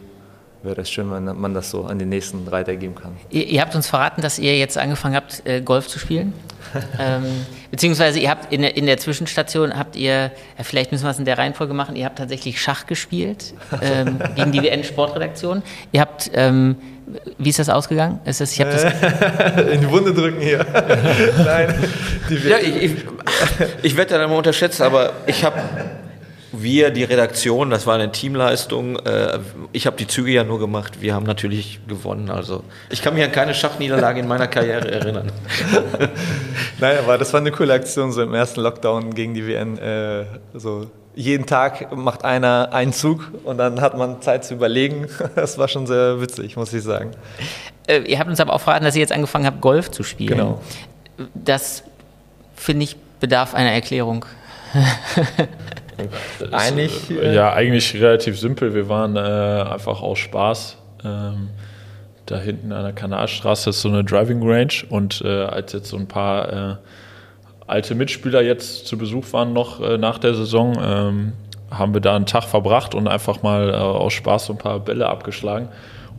[0.64, 3.18] wäre das schön, wenn man das so an den nächsten Reiter geben kann.
[3.30, 6.34] Ihr, ihr habt uns verraten, dass ihr jetzt angefangen habt, äh, Golf zu spielen.
[7.00, 7.26] ähm,
[7.70, 11.20] beziehungsweise ihr habt in der, in der Zwischenstation habt ihr, ja, vielleicht müssen wir es
[11.20, 15.62] in der Reihenfolge machen, ihr habt tatsächlich Schach gespielt ähm, gegen die WN-Sportredaktion.
[15.92, 16.78] Ihr habt, ähm,
[17.38, 18.22] wie ist das ausgegangen?
[18.24, 18.84] Ist das, ich das
[19.72, 20.66] in die Wunde drücken hier.
[21.46, 21.76] Nein.
[22.48, 22.92] ja, ich, ich,
[23.84, 25.62] ich werde da immer unterschätzt, aber ich habe
[26.54, 28.98] wir, die Redaktion, das war eine Teamleistung.
[29.00, 29.40] Äh,
[29.72, 31.02] ich habe die Züge ja nur gemacht.
[31.02, 32.30] Wir haben natürlich gewonnen.
[32.30, 35.32] Also ich kann mich an keine Schachniederlage in meiner Karriere erinnern.
[36.80, 39.78] Nein, aber das war eine coole Aktion so im ersten Lockdown gegen die WN.
[39.80, 45.08] Äh, so jeden Tag macht einer einen Zug und dann hat man Zeit zu überlegen.
[45.36, 47.12] Das war schon sehr witzig, muss ich sagen.
[47.88, 50.38] Äh, ihr habt uns aber auch verraten, dass ihr jetzt angefangen habt, Golf zu spielen.
[50.38, 50.62] Genau.
[51.34, 51.84] Das
[52.56, 54.26] finde ich bedarf einer Erklärung.
[56.52, 57.10] eigentlich.
[57.12, 58.74] Äh, ja, eigentlich relativ simpel.
[58.74, 60.78] Wir waren äh, einfach aus Spaß.
[61.04, 61.50] Ähm,
[62.26, 65.98] da hinten an der Kanalstraße ist so eine Driving Range und äh, als jetzt so
[65.98, 66.76] ein paar äh,
[67.68, 71.34] alte Mitspieler jetzt zu Besuch waren noch äh, nach der Saison, ähm,
[71.70, 74.80] haben wir da einen Tag verbracht und einfach mal äh, aus Spaß so ein paar
[74.80, 75.70] Bälle abgeschlagen.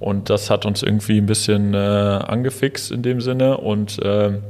[0.00, 4.42] Und das hat uns irgendwie ein bisschen angefixt in dem Sinne und ähm,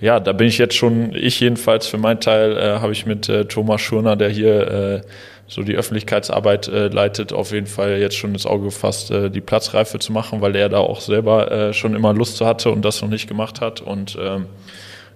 [0.00, 3.28] ja, da bin ich jetzt schon, ich jedenfalls für meinen Teil, äh, habe ich mit
[3.28, 5.00] äh, Thomas Schurner, der hier äh,
[5.46, 9.40] so die Öffentlichkeitsarbeit äh, leitet, auf jeden Fall jetzt schon ins Auge gefasst, äh, die
[9.40, 13.02] Platzreife zu machen, weil er da auch selber äh, schon immer Lust hatte und das
[13.02, 13.80] noch nicht gemacht hat.
[13.80, 14.46] Und ähm,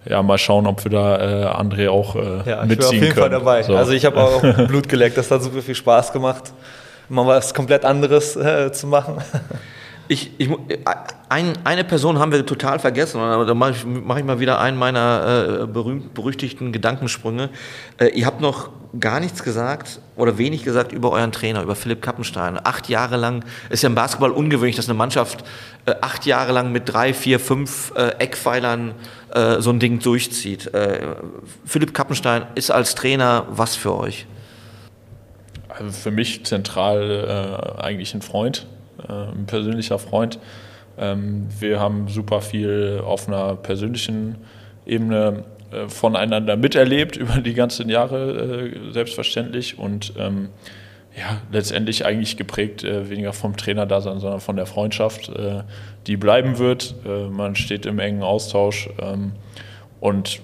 [0.08, 2.70] ja, mal schauen, ob wir da äh, André auch äh, ja, mitziehen können.
[2.70, 3.14] Ich bin auf jeden können.
[3.14, 3.62] Fall dabei.
[3.62, 3.74] So.
[3.74, 6.52] Also ich habe auch Blut geleckt, das hat super viel Spaß gemacht,
[7.08, 9.16] mal was komplett anderes äh, zu machen.
[10.10, 10.48] Ich, ich,
[11.28, 14.78] ein, eine Person haben wir total vergessen, da mache ich, mach ich mal wieder einen
[14.78, 17.50] meiner äh, berühmt berüchtigten Gedankensprünge.
[17.98, 22.00] Äh, ihr habt noch gar nichts gesagt oder wenig gesagt über euren Trainer, über Philipp
[22.00, 22.58] Kappenstein.
[22.64, 25.44] Acht Jahre lang, ist ja im Basketball ungewöhnlich, dass eine Mannschaft
[25.84, 28.94] äh, acht Jahre lang mit drei, vier, fünf äh, Eckpfeilern
[29.34, 30.72] äh, so ein Ding durchzieht.
[30.72, 31.00] Äh,
[31.66, 34.26] Philipp Kappenstein ist als Trainer was für euch?
[35.68, 38.66] Also für mich zentral eigentlich ein Freund
[39.06, 40.38] ein persönlicher Freund.
[40.98, 44.36] Ähm, wir haben super viel auf einer persönlichen
[44.86, 49.78] Ebene äh, voneinander miterlebt über die ganzen Jahre, äh, selbstverständlich.
[49.78, 50.48] Und ähm,
[51.16, 55.32] ja, letztendlich eigentlich geprägt weniger vom Trainerdasein, sondern von der Freundschaft,
[56.06, 56.94] die bleiben wird.
[57.32, 58.88] man steht im engen Austausch.
[59.02, 59.32] Ähm,
[59.98, 60.40] und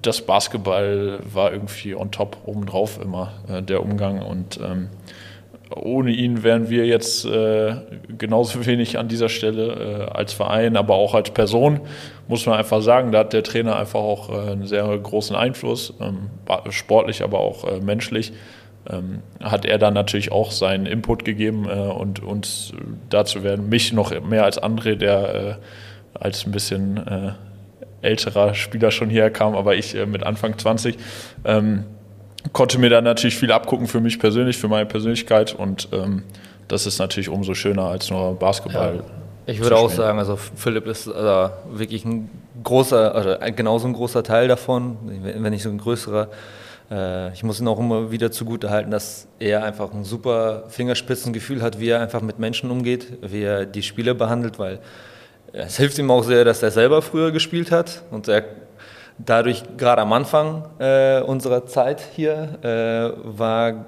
[0.00, 3.32] das Basketball war irgendwie on top obendrauf immer,
[3.66, 4.22] der Umgang.
[4.22, 4.60] Und
[5.76, 7.74] ohne ihn wären wir jetzt äh,
[8.18, 11.80] genauso wenig an dieser Stelle äh, als Verein, aber auch als Person,
[12.28, 13.12] muss man einfach sagen.
[13.12, 16.30] Da hat der Trainer einfach auch äh, einen sehr großen Einfluss, ähm,
[16.70, 18.32] sportlich, aber auch äh, menschlich.
[18.90, 22.72] Ähm, hat er dann natürlich auch seinen Input gegeben äh, und uns
[23.10, 25.54] dazu werden, mich noch mehr als André, der äh,
[26.14, 27.00] als ein bisschen
[28.02, 30.98] älterer Spieler schon hierher kam, aber ich mit Anfang 20.
[31.44, 31.84] Ähm,
[32.52, 36.24] konnte mir da natürlich viel abgucken für mich persönlich, für meine Persönlichkeit und ähm,
[36.68, 38.96] das ist natürlich umso schöner als nur Basketball.
[38.96, 39.02] Ja.
[39.46, 42.30] Ich würde auch sagen, also Philipp ist also wirklich ein
[42.62, 46.28] großer, also genauso ein großer Teil davon, wenn nicht so ein größerer.
[46.90, 51.60] Äh, ich muss ihn auch immer wieder zugute halten, dass er einfach ein super Fingerspitzengefühl
[51.60, 54.78] hat, wie er einfach mit Menschen umgeht, wie er die Spieler behandelt, weil
[55.52, 58.44] es hilft ihm auch sehr, dass er selber früher gespielt hat und er
[59.24, 63.86] dadurch, gerade am Anfang äh, unserer Zeit hier, äh, war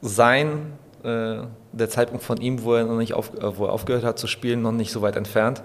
[0.00, 1.38] sein, äh,
[1.72, 4.26] der Zeitpunkt von ihm, wo er, noch nicht auf, äh, wo er aufgehört hat zu
[4.26, 5.62] spielen, noch nicht so weit entfernt.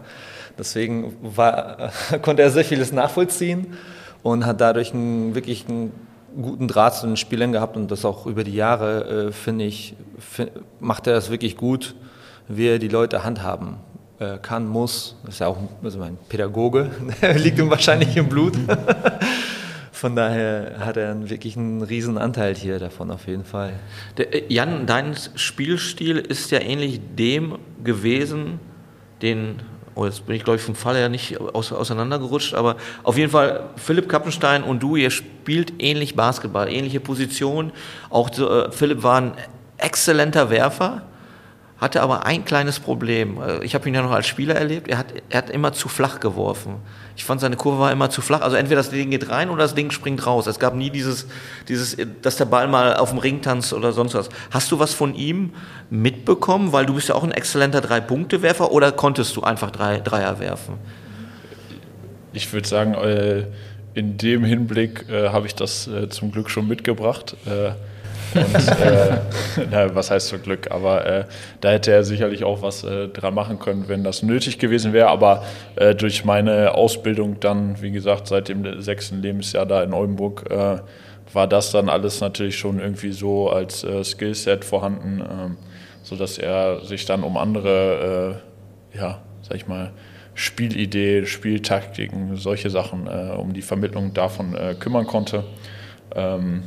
[0.58, 3.78] Deswegen war, konnte er sehr vieles nachvollziehen
[4.24, 5.92] und hat dadurch einen, wirklich einen
[6.42, 9.96] guten Draht zu den Spielern gehabt und das auch über die Jahre, äh, finde ich,
[10.18, 11.96] find, macht er das wirklich gut,
[12.48, 13.78] wie er die Leute handhaben
[14.41, 15.15] kann, muss.
[15.28, 16.91] Ist ja auch also ein Pädagoge,
[17.36, 18.53] liegt ihm wahrscheinlich im Blut.
[19.99, 23.74] Von daher hat er wirklich einen riesen Anteil hier davon auf jeden Fall.
[24.17, 28.61] Der, äh, Jan, dein Spielstil ist ja ähnlich dem gewesen,
[29.22, 29.61] den,
[29.95, 33.70] oh jetzt bin ich glaube ich vom Fall her nicht auseinandergerutscht, aber auf jeden Fall
[33.76, 37.74] Philipp Kappenstein und du, ihr spielt ähnlich Basketball, ähnliche Position.
[38.09, 39.34] Auch äh, Philipp war ein
[39.78, 41.01] exzellenter Werfer
[41.80, 43.41] hatte aber ein kleines Problem.
[43.41, 44.88] Äh, ich habe ihn ja noch als Spieler erlebt.
[44.88, 46.75] Er hat, er hat immer zu flach geworfen.
[47.15, 48.41] Ich fand, seine Kurve war immer zu flach.
[48.41, 50.47] Also entweder das Ding geht rein oder das Ding springt raus.
[50.47, 51.27] Es gab nie dieses,
[51.67, 54.30] dieses, dass der Ball mal auf dem Ring tanzt oder sonst was.
[54.51, 55.53] Hast du was von ihm
[55.89, 56.73] mitbekommen?
[56.73, 60.75] Weil du bist ja auch ein exzellenter Drei-Punkte-Werfer oder konntest du einfach drei, Dreier werfen?
[62.34, 63.45] Ich würde sagen, äh,
[63.93, 67.36] in dem Hinblick äh, habe ich das zum Glück schon mitgebracht
[68.36, 69.17] Und, äh,
[69.71, 70.71] na, was heißt zum Glück?
[70.71, 71.25] Aber äh,
[71.61, 75.07] da hätte er sicherlich auch was äh, dran machen können, wenn das nötig gewesen wäre.
[75.07, 75.43] Aber
[75.75, 80.77] äh, durch meine Ausbildung dann, wie gesagt, seit dem sechsten Lebensjahr da in Oldenburg, äh,
[81.32, 85.57] war das dann alles natürlich schon irgendwie so als äh, Skillset vorhanden, ähm,
[86.01, 88.41] sodass er sich dann um andere,
[88.93, 89.91] ja, sag ich mal,
[90.34, 95.43] Spielidee, Spieltaktiken, solche Sachen, um die Vermittlung davon kümmern konnte.
[96.15, 96.63] Ähm,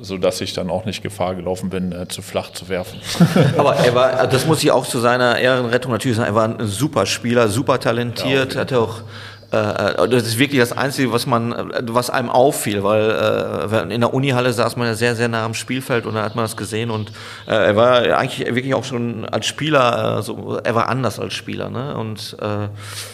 [0.00, 3.00] sodass ich dann auch nicht Gefahr gelaufen bin, äh, zu flach zu werfen.
[3.58, 6.66] Aber er war, das muss ich auch zu seiner Ehrenrettung natürlich sagen, er war ein
[6.66, 9.02] super Spieler, super talentiert, ja, hat auch
[9.50, 14.12] äh, das ist wirklich das Einzige, was man, was einem auffiel, weil äh, in der
[14.12, 16.90] Unihalle saß man ja sehr, sehr nah am Spielfeld und da hat man das gesehen
[16.90, 17.12] und
[17.46, 21.32] äh, er war eigentlich wirklich auch schon als Spieler, äh, so, er war anders als
[21.32, 21.96] Spieler, ne?
[21.96, 22.68] Und äh,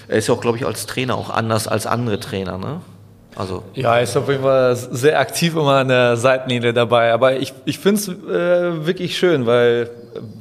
[0.09, 2.81] er ist ja auch, glaube ich, als Trainer auch anders als andere Trainer, ne?
[3.37, 7.13] Also ja, ist auf jeden Fall sehr aktiv immer an der Seitenlinie dabei.
[7.13, 9.91] Aber ich, ich finde es äh, wirklich schön, weil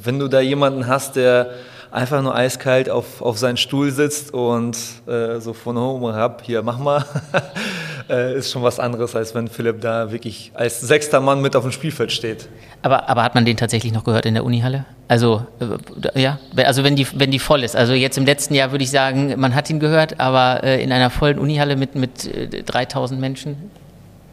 [0.03, 1.49] wenn du da jemanden hast, der
[1.91, 4.77] einfach nur eiskalt auf, auf seinen Stuhl sitzt und
[5.07, 7.05] äh, so von oben herab, hier mach mal,
[8.09, 11.63] äh, ist schon was anderes, als wenn Philipp da wirklich als sechster Mann mit auf
[11.63, 12.47] dem Spielfeld steht.
[12.81, 14.85] Aber, aber hat man den tatsächlich noch gehört in der Unihalle?
[15.07, 17.75] Also, äh, ja, also wenn die, wenn die voll ist.
[17.75, 20.91] Also jetzt im letzten Jahr würde ich sagen, man hat ihn gehört, aber äh, in
[20.91, 22.29] einer vollen Unihalle mit, mit
[22.65, 23.71] 3000 äh, Menschen?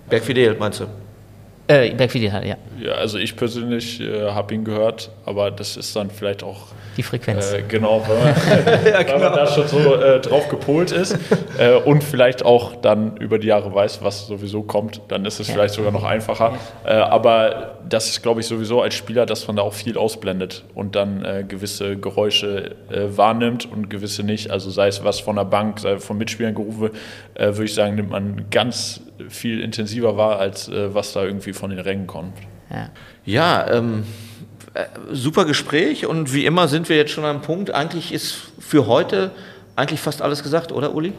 [0.08, 0.86] Bergfidel, meinst du?
[1.70, 2.56] Äh, Bergfidel hat, ja.
[2.80, 6.66] Ja, also ich persönlich äh, habe ihn gehört, aber das ist dann vielleicht auch
[6.96, 7.52] die Frequenz.
[7.52, 9.14] Äh, genau, weil man, ja, genau.
[9.14, 11.16] weil man, da schon so äh, drauf gepolt ist
[11.58, 15.46] äh, und vielleicht auch dann über die Jahre weiß, was sowieso kommt, dann ist es
[15.46, 15.54] ja.
[15.54, 16.54] vielleicht sogar noch einfacher.
[16.84, 20.64] Äh, aber das ist, glaube ich, sowieso als Spieler, dass man da auch viel ausblendet
[20.74, 24.50] und dann äh, gewisse Geräusche wahrnimmt und gewisse nicht.
[24.50, 26.90] Also sei es was von der Bank, sei es von Mitspielern gerufen,
[27.36, 31.78] würde ich sagen, nimmt man ganz viel intensiver wahr, als was da irgendwie von den
[31.78, 32.34] Rängen kommt.
[32.70, 32.90] Ja,
[33.24, 34.04] ja ähm
[34.72, 37.72] äh, super Gespräch und wie immer sind wir jetzt schon am Punkt.
[37.72, 39.32] Eigentlich ist für heute
[39.74, 41.12] eigentlich fast alles gesagt, oder Uli?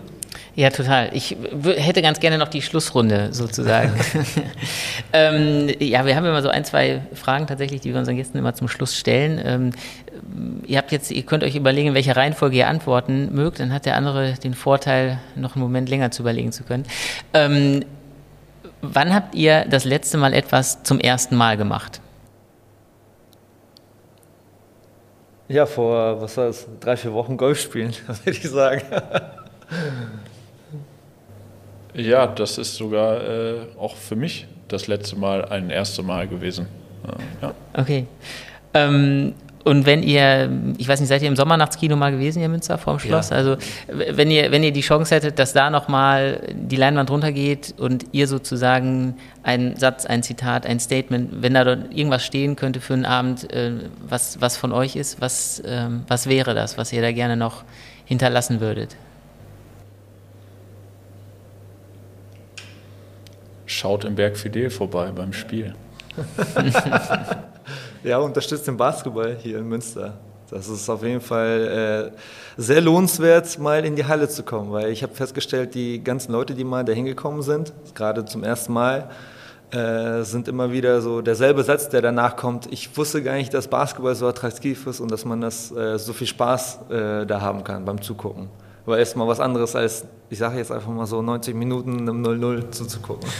[0.55, 1.09] Ja, total.
[1.13, 1.35] Ich
[1.77, 3.93] hätte ganz gerne noch die Schlussrunde sozusagen.
[5.13, 8.53] ähm, ja, wir haben immer so ein, zwei Fragen tatsächlich, die wir unseren Gästen immer
[8.53, 9.41] zum Schluss stellen.
[9.43, 9.71] Ähm,
[10.67, 13.85] ihr habt jetzt, ihr könnt euch überlegen, in welcher Reihenfolge ihr antworten mögt, dann hat
[13.85, 16.85] der andere den Vorteil, noch einen Moment länger zu überlegen zu können.
[17.33, 17.85] Ähm,
[18.81, 22.01] wann habt ihr das letzte Mal etwas zum ersten Mal gemacht?
[25.47, 28.81] Ja, vor, was war das, drei, vier Wochen Golf spielen, würde ich sagen.
[31.93, 36.67] Ja, das ist sogar äh, auch für mich das letzte Mal ein erstes Mal gewesen.
[37.05, 37.53] Äh, ja.
[37.73, 38.05] Okay.
[38.73, 39.33] Ähm,
[39.63, 42.77] und wenn ihr, ich weiß nicht, seid ihr im Sommernachtskino mal gewesen hier in Münster
[42.77, 43.29] vorm Schloss?
[43.29, 43.35] Ja.
[43.35, 48.05] Also wenn ihr, wenn ihr die Chance hättet, dass da nochmal die Leinwand runtergeht und
[48.11, 52.93] ihr sozusagen einen Satz, ein Zitat, ein Statement, wenn da dort irgendwas stehen könnte für
[52.93, 53.73] einen Abend, äh,
[54.07, 57.63] was, was von euch ist, was, ähm, was wäre das, was ihr da gerne noch
[58.05, 58.95] hinterlassen würdet?
[63.71, 65.73] Schaut im Berg Fidel vorbei beim Spiel.
[68.03, 70.15] ja, unterstützt den Basketball hier in Münster.
[70.49, 74.89] Das ist auf jeden Fall äh, sehr lohnenswert, mal in die Halle zu kommen, weil
[74.89, 79.09] ich habe festgestellt, die ganzen Leute, die mal da hingekommen sind, gerade zum ersten Mal,
[79.71, 82.69] äh, sind immer wieder so derselbe Satz, der danach kommt.
[82.73, 86.11] Ich wusste gar nicht, dass Basketball so attraktiv ist und dass man das äh, so
[86.11, 88.49] viel Spaß äh, da haben kann beim Zugucken.
[88.85, 92.71] War erstmal was anderes als, ich sage jetzt einfach mal so 90 Minuten im 0-0
[92.71, 93.29] zuzugucken.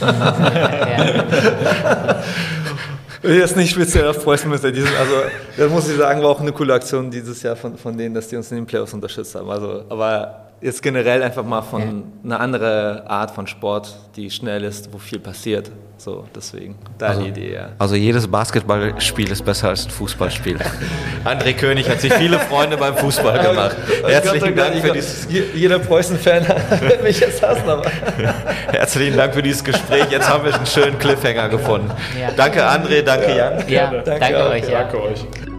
[3.24, 4.68] Jetzt nicht speziell auf Preußen Münster.
[4.68, 5.14] Also,
[5.56, 8.26] das muss ich sagen, war auch eine coole Aktion dieses Jahr von, von denen, dass
[8.26, 9.48] die uns in den Playoffs unterstützt haben.
[9.48, 11.88] Also, aber jetzt generell einfach mal von ja.
[12.24, 15.70] einer anderen Art von Sport, die schnell ist, wo viel passiert.
[15.98, 17.68] So, deswegen, deine also, Idee, ja.
[17.78, 20.58] Also jedes Basketballspiel ist besser als ein Fußballspiel.
[21.24, 23.76] André König hat sich viele Freunde beim Fußball gemacht.
[24.04, 25.28] Herzlichen Dank für dieses...
[25.54, 26.48] Jeder Preußen-Fan
[26.80, 27.84] wird mich jetzt hassen, aber...
[28.72, 30.06] Herzlichen Dank für dieses Gespräch.
[30.10, 31.90] Jetzt haben wir einen schönen Cliffhanger gefunden.
[32.20, 32.30] Ja.
[32.36, 33.68] Danke André, danke Jan.
[33.68, 34.68] Ja, danke, danke euch.
[34.68, 34.82] Ja.
[34.82, 35.51] Danke euch.